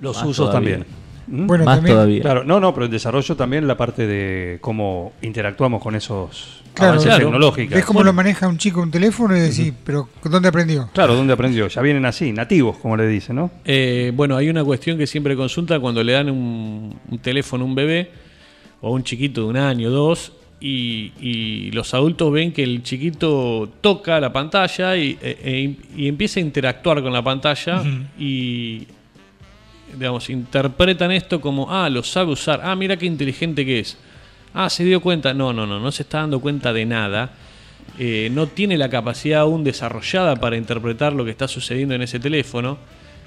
Los 0.01 0.17
Más 0.19 0.27
usos 0.27 0.47
todavía. 0.51 0.77
también. 0.79 1.00
¿Mm? 1.31 1.47
Bueno, 1.47 1.65
Más 1.65 1.77
también, 1.77 1.95
todavía. 1.95 2.21
Claro, 2.23 2.45
no, 2.45 2.59
no, 2.61 2.75
pero 2.75 2.87
el 2.87 2.91
desarrollo 2.93 3.37
también 3.37 3.67
la 3.67 3.77
parte 3.77 4.07
de 4.07 4.59
cómo 4.61 5.13
interactuamos 5.23 5.83
con 5.83 5.95
esos 5.95 6.61
Claro, 6.75 6.91
avances 6.93 7.09
claro. 7.09 7.25
tecnológicos. 7.27 7.75
ves 7.75 7.85
cómo 7.85 8.03
lo 8.03 8.13
maneja 8.13 8.49
un 8.49 8.59
chico 8.59 8.81
un 8.83 8.91
teléfono 8.91 9.37
y 9.37 9.41
decís, 9.41 9.73
pero 9.85 10.09
¿dónde 10.25 10.49
aprendió? 10.49 10.89
Claro, 10.93 11.15
¿dónde 11.15 11.33
aprendió? 11.33 11.69
Ya 11.69 11.83
vienen 11.83 12.05
así, 12.05 12.33
nativos, 12.33 12.77
como 12.79 12.97
le 12.97 13.07
dicen, 13.07 13.37
¿no? 13.37 13.51
Eh, 13.65 14.13
bueno, 14.15 14.37
hay 14.37 14.49
una 14.49 14.65
cuestión 14.65 14.99
que 14.99 15.07
siempre 15.07 15.37
consulta 15.37 15.79
cuando 15.81 16.03
le 16.03 16.13
dan 16.13 16.31
un, 16.31 16.95
un 17.11 17.19
teléfono 17.19 17.65
a 17.65 17.67
un 17.67 17.75
bebé 17.75 18.11
o 18.81 18.89
a 18.89 18.91
un 18.93 19.03
chiquito 19.05 19.43
de 19.43 19.47
un 19.49 19.57
año, 19.57 19.91
dos, 19.91 20.33
y, 20.63 21.13
y 21.21 21.71
los 21.73 21.95
adultos 21.95 22.31
ven 22.33 22.53
que 22.53 22.63
el 22.63 22.83
chiquito 22.83 23.69
toca 23.81 24.21
la 24.21 24.33
pantalla 24.33 24.97
y, 24.97 25.19
e- 25.23 25.39
e- 25.43 25.77
y 25.97 26.07
empieza 26.09 26.39
a 26.39 26.43
interactuar 26.43 27.03
con 27.03 27.13
la 27.13 27.23
pantalla 27.23 27.83
y, 28.19 28.87
digamos, 29.95 30.31
interpretan 30.31 31.13
esto 31.13 31.41
como, 31.41 31.71
ah, 31.71 31.89
lo 31.89 32.03
sabe 32.03 32.33
usar, 32.33 32.61
ah, 32.63 32.75
mira 32.77 32.97
qué 32.97 33.07
inteligente 33.07 33.65
que 33.65 33.81
es. 33.81 33.97
Ah, 34.53 34.69
se 34.69 34.85
dio 34.85 35.01
cuenta. 35.01 35.33
No, 35.35 35.53
no, 35.53 35.67
no, 35.67 35.79
no 35.79 35.93
se 35.93 36.03
está 36.03 36.19
dando 36.19 36.41
cuenta 36.41 36.73
de 36.73 36.87
nada. 36.87 37.31
Eh, 37.99 38.31
no 38.33 38.47
tiene 38.47 38.79
la 38.79 38.89
capacidad 38.89 39.41
aún 39.41 39.65
desarrollada 39.65 40.37
para 40.37 40.57
interpretar 40.57 41.13
lo 41.13 41.25
que 41.25 41.31
está 41.31 41.49
sucediendo 41.49 41.95
en 41.95 42.03
ese 42.03 42.19
teléfono. 42.19 42.79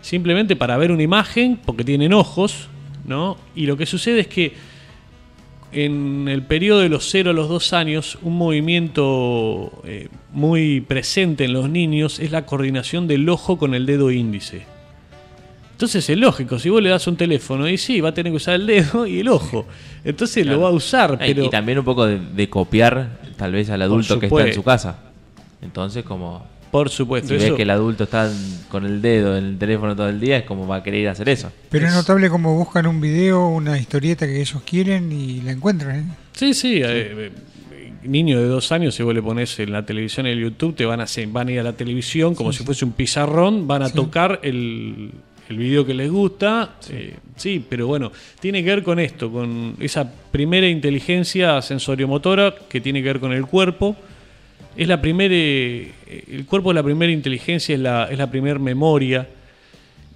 Simplemente 0.02 0.56
para 0.56 0.78
ver 0.78 0.92
una 0.92 1.04
imagen, 1.04 1.60
porque 1.64 1.84
tienen 1.84 2.14
ojos, 2.14 2.68
¿no? 3.06 3.38
Y 3.56 3.66
lo 3.66 3.78
que 3.78 3.86
sucede 3.86 4.22
es 4.22 4.28
que 4.28 4.54
en 5.72 6.28
el 6.28 6.44
periodo 6.44 6.82
de 6.82 6.90
los 6.90 7.10
0 7.10 7.32
a 7.32 7.34
los 7.34 7.50
2 7.50 7.74
años, 7.74 8.18
un 8.22 8.38
movimiento 8.38 9.82
eh, 9.86 10.10
muy 10.32 10.82
presente 10.82 11.46
en 11.46 11.54
los 11.54 11.70
niños 11.70 12.20
es 12.20 12.32
la 12.32 12.46
coordinación 12.46 13.08
del 13.08 13.28
ojo 13.30 13.58
con 13.58 13.74
el 13.74 13.86
dedo 13.86 14.12
índice. 14.12 14.73
Entonces 15.84 16.10
es 16.10 16.18
lógico, 16.18 16.58
si 16.60 16.70
vos 16.70 16.82
le 16.82 16.88
das 16.88 17.06
un 17.08 17.18
teléfono, 17.18 17.68
y 17.68 17.78
sí, 17.78 18.00
va 18.00 18.10
a 18.10 18.14
tener 18.14 18.32
que 18.32 18.38
usar 18.38 18.54
el 18.56 18.66
dedo 18.66 19.06
y 19.06 19.20
el 19.20 19.28
ojo. 19.28 19.66
Entonces 20.06 20.46
lo 20.46 20.62
va 20.62 20.70
a 20.70 20.72
usar, 20.72 21.18
pero... 21.20 21.44
Y 21.44 21.50
también 21.50 21.78
un 21.80 21.84
poco 21.84 22.06
de, 22.06 22.20
de 22.20 22.50
copiar 22.50 23.20
tal 23.36 23.52
vez 23.52 23.70
al 23.70 23.82
adulto 23.82 24.18
que 24.18 24.28
está 24.28 24.48
en 24.48 24.54
su 24.54 24.64
casa. 24.64 25.00
Entonces, 25.62 26.06
como 26.06 26.46
Por 26.72 26.88
supuesto, 26.90 27.28
si 27.28 27.34
ves 27.34 27.44
eso- 27.44 27.56
que 27.58 27.64
el 27.64 27.70
adulto 27.70 28.06
está 28.06 28.32
con 28.70 28.86
el 28.86 29.02
dedo 29.02 29.36
en 29.38 29.44
el 29.44 29.58
teléfono 29.58 29.94
todo 29.94 30.08
el 30.08 30.22
día, 30.22 30.38
es 30.38 30.44
como 30.46 30.66
va 30.66 30.78
a 30.78 30.84
querer 30.84 31.10
hacer 31.10 31.28
eso. 31.28 31.52
Pero 31.70 31.86
es 31.86 31.92
Es- 31.92 31.98
notable 31.98 32.30
cómo 32.30 32.56
buscan 32.58 32.88
un 32.88 33.02
video, 33.02 33.46
una 33.50 33.78
historieta 33.78 34.26
que 34.26 34.40
ellos 34.40 34.62
quieren 34.66 35.12
y 35.12 35.42
la 35.42 35.52
encuentran. 35.52 36.00
¿eh? 36.00 36.04
Sí, 36.32 36.54
sí. 36.54 36.78
eh, 36.78 36.82
eh, 36.86 37.32
niño 38.04 38.40
de 38.40 38.48
dos 38.48 38.72
años, 38.72 38.96
si 38.96 39.04
vos 39.04 39.14
le 39.14 39.22
pones 39.22 39.60
en 39.60 39.74
la 39.74 39.86
televisión, 39.86 40.28
en 40.28 40.32
el 40.38 40.40
YouTube, 40.46 40.76
te 40.78 40.86
van 40.86 41.02
a, 41.02 41.06
van 41.28 41.48
a 41.50 41.52
ir 41.52 41.60
a 41.60 41.64
la 41.64 41.74
televisión 41.74 42.36
como 42.36 42.54
si 42.54 42.64
fuese 42.64 42.86
un 42.86 42.94
pizarrón, 42.94 43.68
van 43.68 43.84
a 43.84 43.90
tocar 43.90 44.40
el, 44.44 45.12
el 45.50 45.58
video 45.58 45.86
que 45.86 45.94
les 45.94 46.10
gusta. 46.10 46.76
eh, 46.90 47.16
sí, 47.36 47.64
pero 47.68 47.88
bueno, 47.88 48.12
tiene 48.40 48.64
que 48.64 48.70
ver 48.70 48.84
con 48.84 49.00
esto, 49.00 49.32
con 49.32 49.76
esa 49.80 50.10
primera 50.32 50.68
inteligencia 50.68 51.62
sensoriomotora 51.62 52.56
que 52.70 52.82
tiene 52.82 53.02
que 53.02 53.08
ver 53.08 53.20
con 53.20 53.34
el 53.34 53.46
cuerpo. 53.46 53.96
Es 54.76 54.88
la 54.88 55.02
primera, 55.02 55.34
eh, 55.36 55.92
el 56.32 56.46
cuerpo 56.46 56.72
es 56.72 56.76
la 56.76 56.84
primera 56.84 57.12
inteligencia, 57.12 57.76
es 57.76 57.82
la, 57.82 58.06
es 58.10 58.18
la 58.18 58.30
primera 58.30 58.60
memoria. 58.60 59.28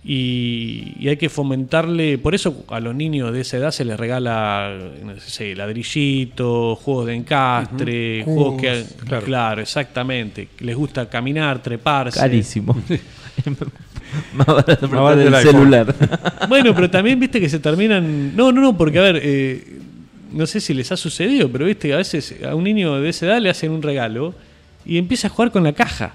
Y, 0.09 0.93
y 0.99 1.09
hay 1.09 1.17
que 1.17 1.27
fomentarle, 1.27 2.17
por 2.17 2.33
eso 2.33 2.63
a 2.69 2.79
los 2.79 2.95
niños 2.95 3.33
de 3.33 3.41
esa 3.41 3.57
edad 3.57 3.71
se 3.71 3.83
les 3.83 3.99
regala, 3.99 4.73
no 5.03 5.19
sé, 5.19 5.53
ladrillitos, 5.53 6.79
juegos 6.79 7.07
de 7.07 7.15
encastre, 7.15 8.23
juegos 8.23 8.61
que... 8.61 8.85
Claro. 9.05 9.25
claro. 9.25 9.61
exactamente. 9.61 10.47
Les 10.59 10.77
gusta 10.77 11.09
caminar, 11.09 11.61
treparse. 11.61 12.17
Carísimo. 12.17 12.77
Más 14.34 14.48
barato 14.48 14.88
Más 14.88 15.02
barato 15.02 15.22
el 15.22 15.36
celular. 15.36 15.96
Bueno, 16.50 16.74
pero 16.74 16.89
también 16.89 17.20
viste 17.20 17.39
que 17.41 17.50
se 17.50 17.60
terminan... 17.60 18.36
No, 18.36 18.52
no, 18.52 18.62
no, 18.62 18.78
porque 18.78 19.00
a 19.00 19.02
ver, 19.02 19.20
eh, 19.22 19.80
no 20.32 20.46
sé 20.46 20.60
si 20.60 20.74
les 20.74 20.91
ha 20.91 20.98
sucedido, 20.98 21.50
pero 21.52 21.65
viste 21.65 21.89
que 21.89 21.93
a 21.93 21.98
veces 21.98 22.36
a 22.48 22.56
un 22.56 22.63
niño 22.63 23.00
de 23.00 23.10
esa 23.10 23.26
edad 23.26 23.41
le 23.41 23.50
hacen 23.50 23.72
un 23.72 23.82
regalo 23.82 24.34
y 24.86 24.98
empieza 24.98 25.28
a 25.28 25.30
jugar 25.30 25.52
con 25.52 25.63
la 25.63 25.74
caja. 25.74 26.13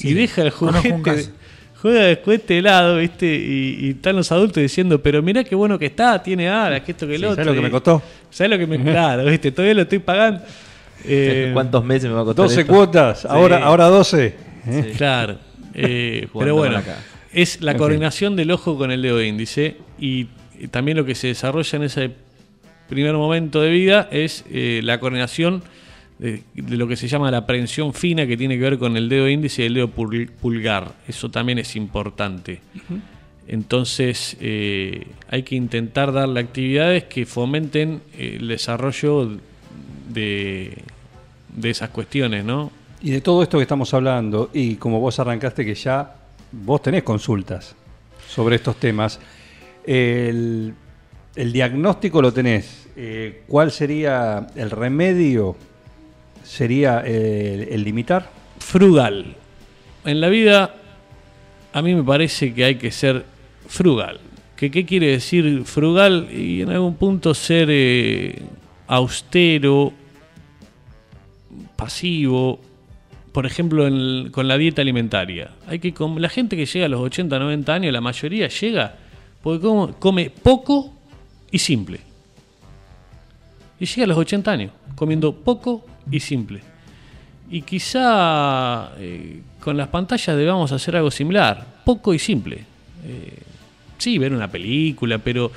y 0.00 0.12
deja 0.14 0.42
el 0.42 0.50
juguete, 0.50 1.30
juega 1.80 2.02
después 2.02 2.40
este 2.40 2.58
helado, 2.58 2.96
¿viste? 2.98 3.26
Y, 3.26 3.86
y 3.86 3.90
están 3.90 4.16
los 4.16 4.30
adultos 4.32 4.62
diciendo, 4.62 5.00
pero 5.00 5.22
mirá 5.22 5.44
qué 5.44 5.54
bueno 5.54 5.78
que 5.78 5.86
está, 5.86 6.22
tiene 6.22 6.48
alas, 6.48 6.80
que 6.82 6.92
esto 6.92 7.06
que 7.06 7.14
el 7.14 7.20
Sí, 7.20 7.26
otro. 7.26 7.36
¿sabes 7.36 7.46
lo 7.46 7.54
que 7.54 7.60
me 7.60 7.70
costó? 7.70 8.02
¿Sabes 8.30 8.50
lo 8.50 8.58
que 8.58 8.66
me 8.66 8.82
Claro, 8.82 9.24
¿viste? 9.24 9.52
Todavía 9.52 9.74
lo 9.74 9.82
estoy 9.82 9.98
pagando. 10.00 10.42
Eh, 11.04 11.50
¿Cuántos 11.54 11.82
meses 11.84 12.10
me 12.10 12.16
va 12.16 12.22
a 12.22 12.24
costar 12.24 12.44
12 12.46 12.60
esto? 12.60 12.72
cuotas, 12.72 13.24
ahora, 13.24 13.64
ahora 13.64 13.86
12. 13.86 14.34
¿eh? 14.66 14.94
Claro. 14.96 15.38
Eh, 15.74 16.28
pero 16.38 16.54
bueno, 16.56 16.80
es 17.32 17.60
la 17.60 17.72
En 17.72 17.78
coordinación 17.78 18.36
del 18.36 18.50
ojo 18.50 18.76
con 18.76 18.90
el 18.90 19.02
dedo 19.02 19.22
índice 19.22 19.76
y, 19.98 20.26
también 20.70 20.96
lo 20.98 21.06
que 21.06 21.14
se 21.14 21.28
desarrolla 21.28 21.76
en 21.76 21.82
ese 21.84 22.10
primer 22.88 23.14
momento 23.14 23.60
de 23.62 23.70
vida 23.70 24.08
es 24.10 24.44
eh, 24.50 24.80
la 24.84 25.00
coordinación 25.00 25.62
de, 26.18 26.42
de 26.54 26.76
lo 26.76 26.86
que 26.86 26.96
se 26.96 27.08
llama 27.08 27.30
la 27.30 27.38
aprehensión 27.38 27.94
fina 27.94 28.26
que 28.26 28.36
tiene 28.36 28.56
que 28.56 28.62
ver 28.62 28.78
con 28.78 28.96
el 28.98 29.08
dedo 29.08 29.26
índice 29.26 29.62
y 29.62 29.66
el 29.66 29.74
dedo 29.74 29.88
pul- 29.88 30.28
pulgar. 30.28 30.92
Eso 31.08 31.30
también 31.30 31.58
es 31.58 31.76
importante. 31.76 32.60
Entonces 33.48 34.36
eh, 34.40 35.06
hay 35.28 35.42
que 35.44 35.54
intentar 35.56 36.12
darle 36.12 36.40
actividades 36.40 37.04
que 37.04 37.24
fomenten 37.26 38.02
el 38.18 38.46
desarrollo 38.48 39.30
de, 40.08 40.76
de 41.56 41.70
esas 41.70 41.88
cuestiones, 41.90 42.44
¿no? 42.44 42.70
Y 43.02 43.10
de 43.10 43.20
todo 43.20 43.42
esto 43.42 43.58
que 43.58 43.62
estamos 43.62 43.92
hablando, 43.94 44.50
y 44.52 44.76
como 44.76 45.00
vos 45.00 45.18
arrancaste 45.18 45.64
que 45.64 45.74
ya 45.74 46.14
vos 46.52 46.82
tenés 46.82 47.02
consultas 47.02 47.74
sobre 48.28 48.56
estos 48.56 48.76
temas, 48.76 49.18
el, 49.84 50.74
el 51.34 51.52
diagnóstico 51.52 52.20
lo 52.20 52.32
tenés. 52.32 52.88
Eh, 52.96 53.44
¿Cuál 53.46 53.70
sería 53.70 54.46
el 54.54 54.70
remedio? 54.70 55.56
¿Sería 56.42 57.00
el, 57.00 57.68
el 57.70 57.84
limitar? 57.84 58.40
frugal. 58.60 59.34
En 60.04 60.20
la 60.20 60.28
vida, 60.28 60.74
a 61.72 61.82
mí 61.82 61.94
me 61.94 62.04
parece 62.04 62.54
que 62.54 62.64
hay 62.64 62.74
que 62.76 62.90
ser 62.92 63.24
frugal. 63.66 64.20
¿Qué, 64.56 64.70
qué 64.70 64.84
quiere 64.84 65.08
decir 65.08 65.64
frugal? 65.64 66.28
Y 66.30 66.62
en 66.62 66.70
algún 66.70 66.94
punto 66.94 67.34
ser 67.34 67.68
eh, 67.70 68.40
austero, 68.86 69.92
pasivo. 71.76 72.60
Por 73.32 73.46
ejemplo, 73.46 73.86
en- 73.86 74.30
con 74.30 74.48
la 74.48 74.58
dieta 74.58 74.82
alimentaria. 74.82 75.50
Hay 75.68 75.78
que 75.78 75.94
la 76.16 76.28
gente 76.28 76.56
que 76.56 76.66
llega 76.66 76.86
a 76.86 76.88
los 76.88 77.00
80, 77.00 77.38
90 77.38 77.74
años, 77.74 77.92
la 77.92 78.00
mayoría 78.00 78.48
llega 78.48 78.96
porque 79.42 79.66
come 79.98 80.30
poco 80.30 80.92
y 81.50 81.58
simple. 81.58 82.00
Y 83.78 83.86
llega 83.86 84.04
a 84.04 84.08
los 84.08 84.18
80 84.18 84.50
años 84.50 84.72
comiendo 84.94 85.32
poco 85.34 85.86
y 86.10 86.20
simple. 86.20 86.60
Y 87.50 87.62
quizá 87.62 88.92
eh, 88.98 89.40
con 89.60 89.76
las 89.76 89.88
pantallas 89.88 90.36
debamos 90.36 90.70
hacer 90.72 90.96
algo 90.96 91.10
similar, 91.10 91.66
poco 91.84 92.12
y 92.12 92.18
simple. 92.18 92.64
Eh, 93.06 93.38
sí, 93.98 94.18
ver 94.18 94.32
una 94.32 94.48
película, 94.50 95.18
pero 95.18 95.50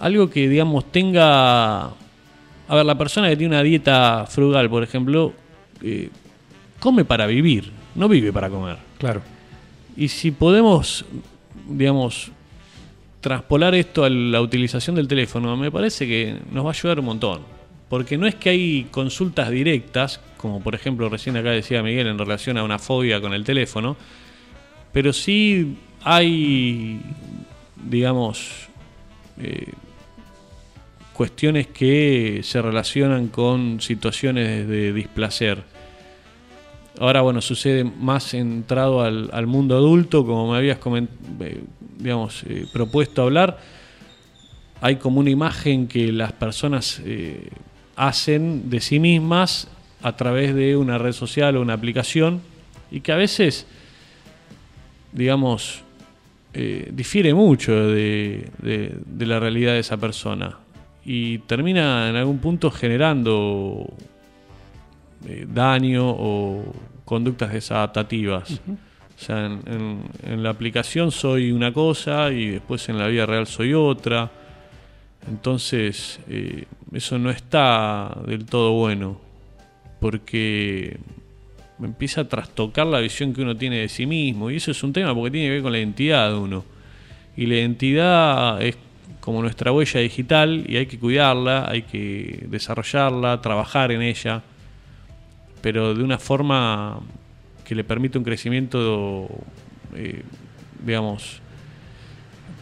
algo 0.00 0.30
que, 0.30 0.48
digamos, 0.48 0.90
tenga... 0.90 1.84
A 1.86 2.74
ver, 2.74 2.86
la 2.86 2.96
persona 2.96 3.28
que 3.28 3.36
tiene 3.36 3.54
una 3.54 3.62
dieta 3.62 4.26
frugal, 4.28 4.70
por 4.70 4.82
ejemplo, 4.82 5.34
eh, 5.82 6.08
come 6.84 7.06
para 7.06 7.26
vivir, 7.26 7.70
no 7.94 8.10
vive 8.10 8.30
para 8.30 8.50
comer. 8.50 8.76
Claro. 8.98 9.22
Y 9.96 10.08
si 10.08 10.32
podemos, 10.32 11.06
digamos, 11.66 12.30
traspolar 13.22 13.74
esto 13.74 14.04
a 14.04 14.10
la 14.10 14.42
utilización 14.42 14.94
del 14.94 15.08
teléfono, 15.08 15.56
me 15.56 15.70
parece 15.70 16.06
que 16.06 16.36
nos 16.52 16.62
va 16.62 16.68
a 16.68 16.72
ayudar 16.74 17.00
un 17.00 17.06
montón. 17.06 17.40
Porque 17.88 18.18
no 18.18 18.26
es 18.26 18.34
que 18.34 18.50
hay 18.50 18.86
consultas 18.90 19.48
directas, 19.48 20.20
como 20.36 20.62
por 20.62 20.74
ejemplo 20.74 21.08
recién 21.08 21.38
acá 21.38 21.52
decía 21.52 21.82
Miguel 21.82 22.06
en 22.06 22.18
relación 22.18 22.58
a 22.58 22.62
una 22.62 22.78
fobia 22.78 23.18
con 23.18 23.32
el 23.32 23.44
teléfono, 23.44 23.96
pero 24.92 25.14
sí 25.14 25.78
hay, 26.02 27.00
digamos, 27.82 28.68
eh, 29.40 29.72
cuestiones 31.14 31.68
que 31.68 32.40
se 32.42 32.60
relacionan 32.60 33.28
con 33.28 33.80
situaciones 33.80 34.68
de 34.68 34.92
displacer. 34.92 35.73
Ahora, 36.98 37.22
bueno, 37.22 37.40
sucede 37.40 37.82
más 37.82 38.34
entrado 38.34 39.02
al, 39.02 39.46
mundo 39.46 39.76
adulto, 39.76 40.24
como 40.24 40.52
me 40.52 40.58
habías 40.58 40.78
eh, 40.78 41.58
eh, 42.04 42.66
propuesto 42.72 43.22
hablar. 43.22 43.58
Hay 44.80 44.96
como 44.96 45.18
una 45.18 45.30
imagen 45.30 45.88
que 45.88 46.12
las 46.12 46.32
personas 46.32 47.02
eh, 47.04 47.48
hacen 47.96 48.70
de 48.70 48.80
sí 48.80 49.00
mismas 49.00 49.68
a 50.02 50.16
través 50.16 50.54
de 50.54 50.76
una 50.76 50.98
red 50.98 51.12
social 51.12 51.56
o 51.56 51.62
una 51.62 51.72
aplicación 51.72 52.42
y 52.90 53.00
que 53.00 53.10
a 53.10 53.16
veces, 53.16 53.66
digamos, 55.12 55.82
difiere 56.52 57.34
mucho 57.34 57.72
de 57.72 58.48
la 59.18 59.40
realidad 59.40 59.72
de 59.72 59.80
esa 59.80 59.96
persona 59.96 60.58
y 61.04 61.38
termina 61.38 62.08
en 62.08 62.14
algún 62.14 62.38
punto 62.38 62.70
generando 62.70 63.92
eh, 65.26 65.46
daño 65.48 66.08
o 66.08 66.64
conductas 67.04 67.52
desadaptativas. 67.52 68.60
O 69.16 69.18
sea, 69.24 69.46
en, 69.46 69.60
en- 69.66 70.02
en 70.32 70.42
la 70.42 70.50
aplicación 70.50 71.10
soy 71.12 71.52
una 71.52 71.72
cosa 71.72 72.32
y 72.32 72.48
después 72.48 72.88
en 72.88 72.98
la 72.98 73.06
vida 73.08 73.26
real 73.26 73.46
soy 73.46 73.72
otra. 73.74 74.30
Entonces, 75.28 76.20
eh, 76.28 76.64
eso 76.92 77.18
no 77.18 77.30
está 77.30 78.14
del 78.26 78.44
todo 78.44 78.72
bueno, 78.72 79.18
porque 80.00 80.98
empieza 81.82 82.22
a 82.22 82.28
trastocar 82.28 82.86
la 82.86 83.00
visión 83.00 83.32
que 83.32 83.42
uno 83.42 83.56
tiene 83.56 83.78
de 83.78 83.88
sí 83.88 84.06
mismo, 84.06 84.50
y 84.50 84.56
eso 84.56 84.70
es 84.70 84.82
un 84.82 84.92
tema 84.92 85.14
porque 85.14 85.30
tiene 85.30 85.46
que 85.48 85.52
ver 85.54 85.62
con 85.62 85.72
la 85.72 85.78
identidad 85.78 86.30
de 86.30 86.36
uno. 86.36 86.64
Y 87.36 87.46
la 87.46 87.54
identidad 87.56 88.62
es 88.62 88.76
como 89.20 89.40
nuestra 89.40 89.72
huella 89.72 90.00
digital 90.00 90.64
y 90.68 90.76
hay 90.76 90.86
que 90.86 90.98
cuidarla, 90.98 91.66
hay 91.68 91.82
que 91.82 92.46
desarrollarla, 92.48 93.40
trabajar 93.40 93.90
en 93.92 94.02
ella, 94.02 94.42
pero 95.64 95.94
de 95.94 96.04
una 96.04 96.18
forma 96.18 97.00
que 97.64 97.74
le 97.74 97.84
permita 97.84 98.18
un 98.18 98.24
crecimiento, 98.24 99.26
eh, 99.94 100.20
digamos, 100.84 101.40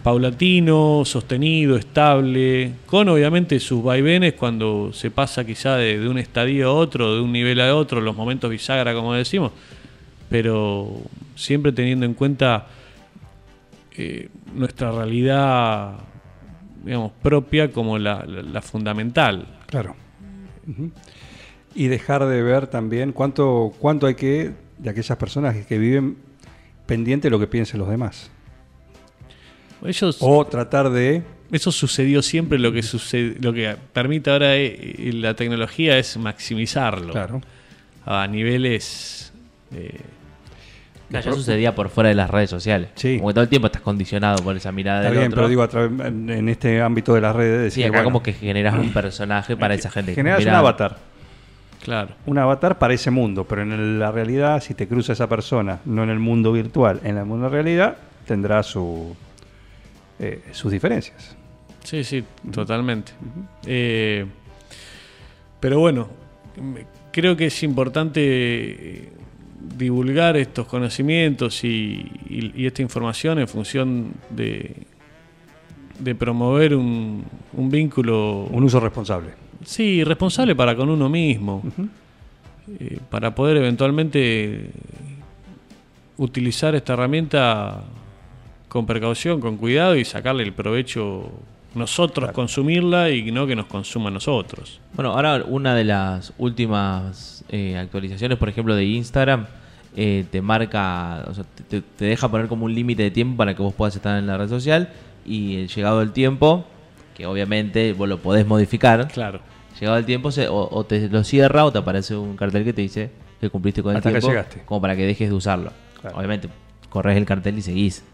paulatino, 0.05 1.03
sostenido, 1.05 1.77
estable, 1.77 2.73
con 2.87 3.09
obviamente 3.09 3.59
sus 3.59 3.83
vaivenes 3.83 4.35
cuando 4.35 4.93
se 4.93 5.11
pasa 5.11 5.45
quizá 5.45 5.77
de, 5.77 5.99
de 5.99 6.09
un 6.09 6.19
estadio 6.19 6.69
a 6.69 6.73
otro, 6.73 7.17
de 7.17 7.21
un 7.21 7.33
nivel 7.33 7.61
a 7.61 7.75
otro, 7.75 8.01
los 8.01 8.17
momentos 8.17 8.49
bisagra 8.51 8.95
como 8.95 9.15
decimos, 9.15 9.51
pero 10.31 10.89
siempre 11.35 11.73
teniendo 11.73 12.07
en 12.07 12.15
cuenta 12.15 12.67
eh, 13.97 14.29
nuestra 14.55 14.93
realidad, 14.93 15.95
digamos, 16.85 17.13
propia 17.21 17.73
como 17.73 17.99
la, 17.99 18.25
la- 18.27 18.43
la 18.43 18.63
fundamental. 18.63 19.45
Claro. 19.67 19.95
Ujú. 20.69 20.91
Y 21.75 21.89
dejar 21.89 22.27
de 22.27 22.43
ver 22.43 22.67
también 22.67 23.13
cuánto, 23.13 23.73
cuánto 23.79 24.07
hay 24.07 24.15
que, 24.15 24.53
de 24.79 24.91
aquellas 24.91 25.17
personas 25.17 25.57
que 25.67 25.79
viven 25.79 26.17
pendiente 26.87 27.27
de 27.29 27.31
lo 27.31 27.39
que 27.39 27.47
piensen 27.47 27.79
los 27.81 27.89
demás. 27.89 28.31
Ellos, 29.85 30.19
O 30.21 30.47
tratar 30.47 30.91
de... 30.91 31.23
eso 31.51 31.73
sucedió 31.73 32.23
siempre, 32.23 32.59
lo 32.59 32.73
que 32.73 32.83
sucede, 32.83 33.37
lo 33.41 33.53
que 33.53 33.75
permite 33.93 34.31
ahora 34.31 34.55
eh, 34.57 35.11
la 35.15 35.35
tecnología 35.35 35.99
es 35.99 36.17
maximizarlo 36.17 37.13
Claro. 37.13 37.41
a 38.07 38.27
niveles 38.29 39.33
eh, 39.75 39.99
ya 41.11 41.21
sucedía 41.23 41.75
por 41.75 41.91
fuera 41.91 42.09
de 42.09 42.15
las 42.15 42.31
redes 42.31 42.49
sociales. 42.49 42.89
Sí. 42.95 43.17
Como 43.19 43.29
que 43.29 43.35
todo 43.35 43.43
el 43.45 43.51
tiempo 43.51 43.67
estás 43.67 43.83
condicionado 43.83 44.43
por 44.43 44.57
esa 44.57 44.73
mirada 44.73 45.01
Está 45.01 45.11
del 45.11 45.19
bien, 45.19 45.29
otro. 45.33 45.37
pero 45.43 45.49
digo, 45.49 45.63
a 45.63 45.69
través- 45.69 46.01
en 46.07 46.49
este 46.49 46.81
ámbito 46.81 47.13
de 47.15 47.21
las 47.21 47.37
redes... 47.37 47.75
sí, 47.75 47.81
decir, 47.81 47.85
acá 47.87 47.99
bueno, 47.99 48.05
como 48.05 48.23
que 48.23 48.33
generas 48.33 48.75
un 48.79 48.93
personaje 48.95 49.55
para 49.57 49.75
esa 49.75 49.91
gente. 49.91 50.15
Generas 50.15 50.43
un 50.45 50.51
avatar. 50.51 50.97
Claro. 51.83 52.15
Un 52.27 52.39
avatar 52.39 52.79
para 52.79 52.95
ese 52.95 53.11
mundo, 53.11 53.45
pero 53.45 53.63
en 53.63 53.99
la 53.99 54.13
realidad, 54.13 54.63
si 54.63 54.73
te 54.75 54.87
cruza 54.87 55.13
esa 55.15 55.29
persona, 55.29 55.81
no 55.85 56.03
en 56.05 56.11
el 56.11 56.19
mundo 56.21 56.53
virtual, 56.53 57.01
en 57.03 57.17
el 57.19 57.25
mundo 57.25 57.47
de 57.47 57.51
realidad, 57.51 57.97
tendrá 58.27 58.63
su, 58.63 59.17
eh, 60.21 60.43
sus 60.53 60.71
diferencias. 60.71 61.37
Sí, 61.83 62.05
sí, 62.05 62.23
totalmente. 62.53 63.13
Eh, 63.67 64.25
pero 65.59 65.81
bueno, 65.81 66.09
creo 67.11 67.37
que 67.37 67.47
es 67.47 67.63
importante 67.65 68.21
eh, 68.23 69.13
divulgar 69.77 70.37
estos 70.37 70.67
conocimientos 70.69 71.65
y, 71.65 72.07
y- 72.29 72.53
y 72.63 72.67
esta 72.67 72.83
información 72.83 73.41
en 73.41 73.49
función 73.49 74.13
de, 74.31 74.77
de 75.99 76.15
promover 76.15 76.77
un, 76.77 77.25
un 77.55 77.71
vínculo, 77.71 78.45
Un 78.45 78.63
uso 78.65 78.79
responsable. 78.79 79.31
Sí, 79.65 80.05
responsable 80.05 80.55
para 80.55 80.77
con 80.77 80.89
uno 80.89 81.09
mismo, 81.09 81.63
eh, 82.79 82.99
para 83.11 83.35
poder 83.35 83.57
eventualmente 83.57 84.71
utilizar 86.17 86.75
esta 86.75 86.93
herramienta 86.93 87.83
con 88.69 88.87
precaución, 88.87 89.41
con 89.41 89.57
cuidado 89.57 89.97
y 89.97 90.05
sacarle 90.05 90.43
el 90.45 90.53
provecho 90.53 91.31
nosotros 91.75 92.33
consumirla 92.33 93.11
y 93.11 93.31
no 93.31 93.47
que 93.47 93.57
nos 93.57 93.67
consuma 93.67 94.09
a 94.09 94.13
nosotros. 94.13 94.81
Bueno, 94.95 95.13
ahora 95.13 95.43
una 95.47 95.75
de 95.75 95.85
las 95.85 96.33
últimas 96.39 97.45
eh, 97.49 97.77
actualizaciones, 97.77 98.39
por 98.39 98.49
ejemplo, 98.49 98.75
de 98.75 98.85
Instagram, 98.85 99.47
eh, 99.97 100.25
te 100.31 100.41
marca, 100.43 101.25
o 101.29 101.35
sea, 101.35 101.45
te, 101.69 101.81
te 101.81 102.05
deja 102.05 102.31
poner 102.31 102.49
como 102.49 102.65
un 102.65 102.75
límite 102.75 103.03
de 103.03 103.11
tiempo 103.11 103.37
para 103.37 103.55
que 103.55 103.63
vos 103.63 103.75
puedas 103.75 103.95
estar 103.97 104.19
en 104.19 104.27
la 104.27 104.39
red 104.39 104.49
social 104.49 104.91
y 105.27 105.57
el 105.57 105.69
llegado 105.69 106.03
el 106.03 106.13
tiempo, 106.13 106.65
que 107.15 107.27
obviamente 107.27 107.93
vos 107.93 108.09
lo 108.09 108.19
podés 108.19 108.47
modificar, 108.47 109.09
Claro. 109.09 109.41
Llegado 109.83 109.99
el 109.99 110.05
tiempo 110.07 110.31
se- 110.33 110.49
o, 110.49 110.69
o 110.71 110.85
te 110.85 111.09
lo 111.09 111.23
cierra 111.25 111.65
o 111.65 111.73
te 111.73 111.79
aparece 111.79 112.15
un 112.17 112.37
cartel 112.37 112.65
que 112.65 112.73
te 112.73 112.83
dice 112.83 113.11
que 113.41 113.51
cumpliste 113.51 113.83
con 113.83 113.93
el 113.93 113.97
Hasta 113.99 114.11
que 114.11 114.15
tiempo 114.21 114.29
llegaste. 114.31 114.63
como 114.65 114.81
para 114.81 114.97
que 114.97 115.05
dejes 115.07 115.29
de 115.29 115.35
usarlo. 115.35 115.73
Claro. 116.01 116.17
Obviamente 116.19 116.49
corres 116.89 117.17
el 117.17 117.25
cartel 117.27 117.59
y 117.59 117.63
seguís. 117.63 118.05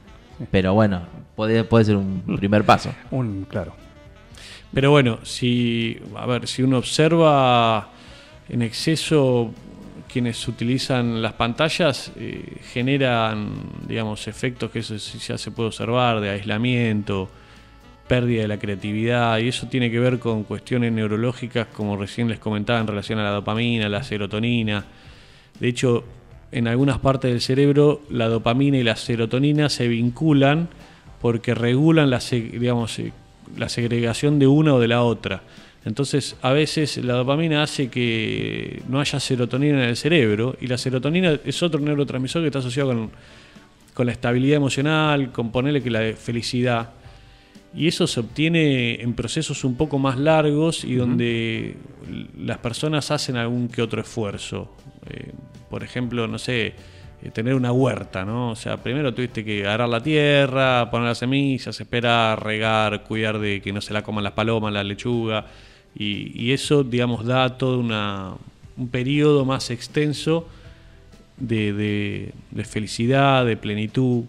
Pero 0.50 0.72
bueno, 0.74 1.02
puede, 1.36 1.64
puede 1.64 1.84
ser 1.84 1.96
un 1.96 2.22
primer 2.38 2.64
paso. 2.64 2.92
Un, 3.10 3.44
claro. 3.48 3.74
Pero 4.72 4.90
bueno, 4.90 5.18
si, 5.24 5.98
a 6.16 6.26
ver, 6.26 6.46
si 6.46 6.62
uno 6.62 6.78
observa 6.78 7.88
en 8.48 8.62
exceso 8.62 9.50
quienes 10.12 10.46
utilizan 10.48 11.20
las 11.22 11.32
pantallas, 11.34 12.12
eh, 12.16 12.56
generan, 12.72 13.50
digamos, 13.86 14.26
efectos 14.28 14.70
que 14.70 14.78
eso 14.80 14.96
ya 14.96 15.36
se 15.38 15.50
puede 15.50 15.68
observar, 15.68 16.20
de 16.20 16.30
aislamiento, 16.30 17.28
pérdida 18.08 18.42
de 18.42 18.48
la 18.48 18.58
creatividad, 18.58 19.38
y 19.38 19.48
eso 19.48 19.68
tiene 19.68 19.90
que 19.90 20.00
ver 20.00 20.18
con 20.18 20.44
cuestiones 20.44 20.92
neurológicas, 20.92 21.68
como 21.68 21.96
recién 21.96 22.28
les 22.28 22.38
comentaba, 22.38 22.80
en 22.80 22.86
relación 22.86 23.18
a 23.18 23.24
la 23.24 23.30
dopamina, 23.30 23.88
la 23.88 24.02
serotonina. 24.02 24.84
De 25.60 25.68
hecho, 25.68 26.04
en 26.50 26.66
algunas 26.66 26.98
partes 26.98 27.30
del 27.30 27.40
cerebro, 27.40 28.02
la 28.10 28.28
dopamina 28.28 28.78
y 28.78 28.82
la 28.82 28.96
serotonina 28.96 29.68
se 29.68 29.86
vinculan 29.86 30.68
porque 31.20 31.54
regulan 31.54 32.10
la, 32.10 32.20
digamos, 32.30 32.98
eh, 32.98 33.12
la 33.56 33.68
segregación 33.68 34.38
de 34.38 34.46
una 34.46 34.74
o 34.74 34.80
de 34.80 34.88
la 34.88 35.02
otra. 35.02 35.42
Entonces, 35.84 36.36
a 36.42 36.52
veces 36.52 36.96
la 36.98 37.14
dopamina 37.14 37.62
hace 37.62 37.88
que 37.88 38.82
no 38.88 39.00
haya 39.00 39.20
serotonina 39.20 39.82
en 39.82 39.90
el 39.90 39.96
cerebro 39.96 40.56
y 40.60 40.66
la 40.66 40.78
serotonina 40.78 41.38
es 41.44 41.62
otro 41.62 41.80
neurotransmisor 41.80 42.42
que 42.42 42.48
está 42.48 42.58
asociado 42.58 42.90
con, 42.90 43.10
con 43.94 44.06
la 44.06 44.12
estabilidad 44.12 44.56
emocional, 44.56 45.32
con 45.32 45.50
ponerle 45.50 45.82
que 45.82 45.90
la 45.90 46.14
felicidad. 46.16 46.90
Y 47.74 47.86
eso 47.86 48.06
se 48.06 48.20
obtiene 48.20 49.00
en 49.02 49.12
procesos 49.14 49.62
un 49.64 49.76
poco 49.76 49.98
más 49.98 50.18
largos 50.18 50.84
y 50.84 50.94
donde 50.94 51.76
las 52.38 52.58
personas 52.58 53.10
hacen 53.10 53.36
algún 53.36 53.68
que 53.68 53.82
otro 53.82 54.00
esfuerzo. 54.00 54.74
Eh, 55.08 55.32
por 55.68 55.84
ejemplo, 55.84 56.26
no 56.26 56.38
sé, 56.38 56.72
eh, 57.22 57.30
tener 57.32 57.54
una 57.54 57.70
huerta, 57.70 58.24
¿no? 58.24 58.50
O 58.52 58.56
sea, 58.56 58.78
primero 58.78 59.12
tuviste 59.12 59.44
que 59.44 59.66
arar 59.66 59.88
la 59.88 60.02
tierra, 60.02 60.90
poner 60.90 61.08
las 61.08 61.18
semillas, 61.18 61.78
esperar, 61.80 62.42
regar, 62.42 63.04
cuidar 63.04 63.38
de 63.38 63.60
que 63.60 63.72
no 63.72 63.80
se 63.82 63.92
la 63.92 64.02
coman 64.02 64.24
las 64.24 64.32
palomas, 64.32 64.72
la 64.72 64.82
lechuga. 64.82 65.46
Y, 65.94 66.32
y 66.42 66.52
eso, 66.52 66.84
digamos, 66.84 67.26
da 67.26 67.58
todo 67.58 67.78
una, 67.78 68.32
un 68.76 68.88
periodo 68.88 69.44
más 69.44 69.70
extenso 69.70 70.48
de, 71.36 71.72
de- 71.74 72.32
de 72.50 72.64
felicidad, 72.64 73.44
de 73.44 73.56
plenitud. 73.56 74.24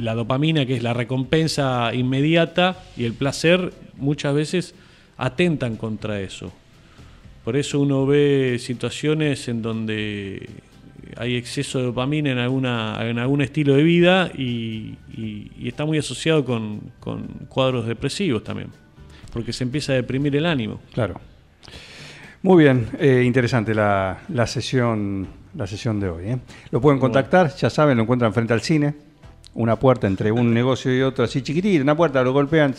La 0.00 0.14
dopamina, 0.14 0.66
que 0.66 0.74
es 0.76 0.82
la 0.82 0.92
recompensa 0.94 1.92
inmediata, 1.94 2.82
y 2.96 3.04
el 3.04 3.12
placer, 3.12 3.72
muchas 3.96 4.34
veces 4.34 4.74
atentan 5.16 5.76
contra 5.76 6.20
eso. 6.20 6.52
Por 7.44 7.56
eso 7.56 7.80
uno 7.80 8.04
ve 8.06 8.56
situaciones 8.60 9.48
en 9.48 9.62
donde 9.62 10.48
hay 11.16 11.36
exceso 11.36 11.78
de 11.78 11.84
dopamina 11.86 12.30
en, 12.32 12.38
alguna, 12.38 12.98
en 13.02 13.18
algún 13.18 13.40
estilo 13.40 13.74
de 13.74 13.82
vida 13.82 14.30
y, 14.36 14.94
y- 15.16 15.50
y 15.58 15.68
está 15.68 15.84
muy 15.86 15.98
asociado 15.98 16.44
con, 16.44 16.80
con 17.00 17.22
cuadros 17.48 17.86
depresivos 17.86 18.44
también, 18.44 18.68
porque 19.32 19.52
se 19.52 19.64
empieza 19.64 19.92
a 19.92 19.96
deprimir 19.96 20.36
el 20.36 20.44
ánimo. 20.46 20.80
Claro. 20.92 21.18
Muy 22.42 22.62
bien, 22.64 22.86
eh, 23.00 23.22
interesante 23.24 23.74
la, 23.74 24.18
la 24.28 24.46
sesión 24.46 25.26
la 25.56 25.66
sesión 25.66 25.98
de 25.98 26.08
hoy. 26.08 26.24
¿eh? 26.28 26.38
Lo 26.70 26.80
pueden 26.80 27.00
contactar, 27.00 27.52
ya 27.56 27.68
saben, 27.70 27.96
lo 27.96 28.02
encuentran 28.04 28.32
frente 28.32 28.52
al 28.52 28.60
cine, 28.60 28.94
una 29.54 29.76
puerta 29.76 30.06
entre 30.06 30.30
un 30.32 30.52
negocio 30.54 30.96
y 30.96 31.02
otro, 31.02 31.24
así 31.24 31.42
chiquitita, 31.42 31.82
una 31.82 31.96
puerta, 31.96 32.22
lo 32.22 32.32
golpean, 32.32 32.74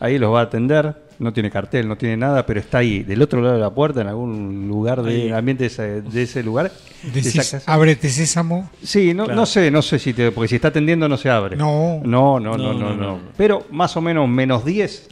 ahí 0.00 0.18
los 0.18 0.32
va 0.34 0.40
a 0.40 0.42
atender, 0.44 0.94
no 1.18 1.32
tiene 1.32 1.50
cartel, 1.50 1.86
no 1.88 1.96
tiene 1.96 2.16
nada, 2.16 2.44
pero 2.46 2.60
está 2.60 2.78
ahí, 2.78 3.02
del 3.02 3.20
otro 3.22 3.40
lado 3.42 3.54
de 3.54 3.60
la 3.60 3.70
puerta, 3.70 4.00
en 4.00 4.08
algún 4.08 4.68
lugar 4.68 5.00
Ahí. 5.00 5.24
del 5.24 5.34
ambiente 5.34 5.64
de 5.64 5.66
ese, 5.68 6.02
de 6.02 6.22
ese 6.22 6.42
lugar. 6.42 6.70
de 7.02 7.20
esa 7.20 7.28
Decís, 7.28 7.50
casa. 7.50 7.62
ábrete 7.72 8.08
sésamo. 8.08 8.70
Sí, 8.82 9.12
no, 9.14 9.24
Claro. 9.24 9.40
no 9.40 9.46
sé, 9.46 9.70
no 9.70 9.82
sé 9.82 9.98
si 9.98 10.12
te, 10.14 10.30
porque 10.32 10.48
si 10.48 10.54
está 10.56 10.68
atendiendo 10.68 11.08
no 11.08 11.16
se 11.18 11.28
abre. 11.30 11.56
No. 11.56 12.00
No, 12.04 12.40
no, 12.40 12.56
no, 12.56 12.72
No, 12.72 12.72
no, 12.72 12.78
no, 12.90 12.94
no. 12.96 13.02
no. 13.12 13.20
Pero 13.36 13.66
más 13.70 13.96
o 13.96 14.00
menos 14.00 14.28
menos 14.28 14.64
10, 14.64 15.08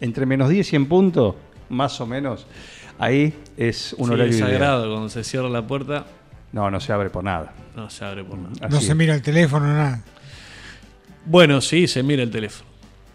entre 0.00 0.26
menos 0.26 0.48
10 0.50 0.72
y 0.72 0.76
en 0.76 0.86
punto, 0.86 1.36
más 1.70 1.98
o 2.00 2.06
menos, 2.06 2.46
ahí 2.98 3.34
es 3.56 3.94
un 3.98 4.08
Sí, 4.08 4.12
horario 4.12 4.30
es 4.32 4.36
ideal. 4.38 4.50
sagrado, 4.52 4.90
cuando 4.90 5.08
se 5.08 5.24
cierra 5.24 5.48
la 5.48 5.66
puerta, 5.66 6.04
No, 6.52 6.70
no 6.70 6.80
se 6.80 6.92
abre 6.92 7.08
por 7.08 7.24
nada. 7.24 7.54
No 7.76 7.88
se 7.90 8.04
abre 8.04 8.24
por 8.24 8.38
nada. 8.38 8.52
Así 8.60 8.70
no 8.72 8.78
es. 8.78 8.84
se 8.86 8.94
mira 8.94 9.14
el 9.14 9.22
teléfono, 9.22 9.66
nada. 9.66 10.02
Bueno, 11.24 11.60
sí, 11.60 11.86
se 11.86 12.02
mira 12.02 12.22
el 12.22 12.30
teléfono. 12.30 12.68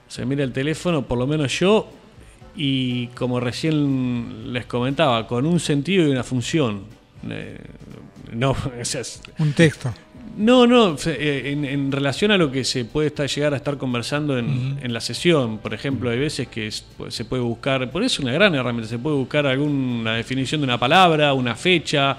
Se 0.07 0.25
mira 0.25 0.43
el 0.43 0.53
teléfono, 0.53 1.03
por 1.05 1.17
lo 1.17 1.27
menos 1.27 1.59
yo, 1.59 1.89
y 2.55 3.07
como 3.07 3.39
recién 3.39 4.53
les 4.53 4.65
comentaba, 4.65 5.27
con 5.27 5.45
un 5.45 5.59
sentido 5.59 6.07
y 6.07 6.11
una 6.11 6.23
función. 6.23 6.83
Eh, 7.29 7.57
no, 8.33 8.51
o 8.81 8.85
sea, 8.85 9.01
es- 9.01 9.21
Un 9.37 9.51
texto. 9.53 9.93
no, 10.37 10.65
no, 10.65 10.95
eh, 11.05 11.41
en, 11.51 11.65
en 11.65 11.91
relación 11.91 12.31
a 12.31 12.37
lo 12.37 12.49
que 12.51 12.63
se 12.63 12.85
puede 12.85 13.07
estar, 13.07 13.27
llegar 13.27 13.53
a 13.53 13.57
estar 13.57 13.77
conversando 13.77 14.37
en, 14.37 14.79
en 14.81 14.93
la 14.93 15.01
sesión, 15.01 15.57
por 15.57 15.73
ejemplo, 15.73 16.09
hay 16.09 16.19
veces 16.19 16.47
que 16.47 16.67
es- 16.67 16.85
pues, 16.97 17.13
se 17.13 17.25
puede 17.25 17.43
buscar, 17.43 17.91
por 17.91 18.01
eso 18.03 18.13
es 18.15 18.19
una 18.19 18.31
gran 18.31 18.55
herramienta, 18.55 18.89
se 18.89 18.99
puede 18.99 19.17
buscar 19.17 19.45
alguna 19.45 20.13
definición 20.15 20.61
de 20.61 20.65
una 20.65 20.79
palabra, 20.79 21.33
una 21.33 21.55
fecha, 21.55 22.17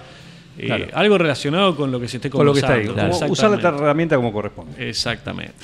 eh, 0.59 0.67
Claro. 0.67 0.87
algo 0.95 1.19
relacionado 1.19 1.77
con 1.77 1.91
lo 1.91 2.01
que 2.01 2.09
se 2.09 2.17
esté 2.19 2.31
Con 2.31 2.45
lo 2.47 2.53
que 2.53 2.61
está 2.61 2.75
ahí. 2.75 2.87
conversando. 2.87 3.19
Como 3.21 3.33
usar 3.33 3.51
la 3.51 3.69
herramienta 3.69 4.17
como 4.17 4.33
corresponde. 4.33 4.89
Exactamente. 4.89 5.55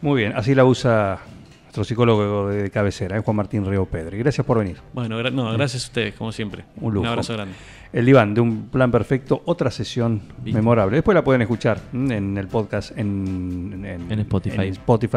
Muy 0.00 0.20
bien, 0.22 0.32
así 0.36 0.54
la 0.54 0.64
usa 0.64 1.18
nuestro 1.64 1.84
psicólogo 1.84 2.48
de 2.48 2.70
cabecera, 2.70 3.16
¿eh? 3.16 3.20
Juan 3.20 3.36
Martín 3.36 3.66
Río 3.66 3.84
Pedro. 3.84 4.16
Y 4.16 4.20
gracias 4.20 4.46
por 4.46 4.58
venir. 4.58 4.76
Bueno, 4.92 5.20
gra- 5.20 5.32
no, 5.32 5.52
gracias 5.52 5.84
a 5.84 5.86
ustedes, 5.88 6.14
como 6.14 6.32
siempre. 6.32 6.64
Un 6.80 6.94
lujo. 6.94 7.06
abrazo 7.08 7.34
grande. 7.34 7.54
El 7.92 8.04
diván 8.04 8.34
de 8.34 8.40
un 8.42 8.68
plan 8.68 8.90
perfecto, 8.90 9.42
otra 9.46 9.70
sesión 9.70 10.20
memorable. 10.44 10.96
Después 10.96 11.14
la 11.14 11.24
pueden 11.24 11.40
escuchar 11.42 11.80
en 11.92 12.36
el 12.36 12.46
podcast 12.48 12.96
en, 12.98 13.82
En 14.10 14.20
Spotify. 14.20 14.56
en 14.66 14.72
Spotify, 14.72 15.16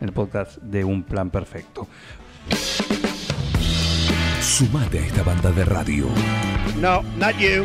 en 0.00 0.08
el 0.08 0.12
podcast 0.12 0.58
de 0.58 0.84
un 0.84 1.02
plan 1.02 1.30
perfecto. 1.30 1.88
Sumate 4.40 4.98
a 4.98 5.06
esta 5.06 5.22
banda 5.22 5.50
de 5.50 5.64
radio. 5.64 6.06
No, 6.78 7.02
not 7.18 7.36
you. 7.38 7.64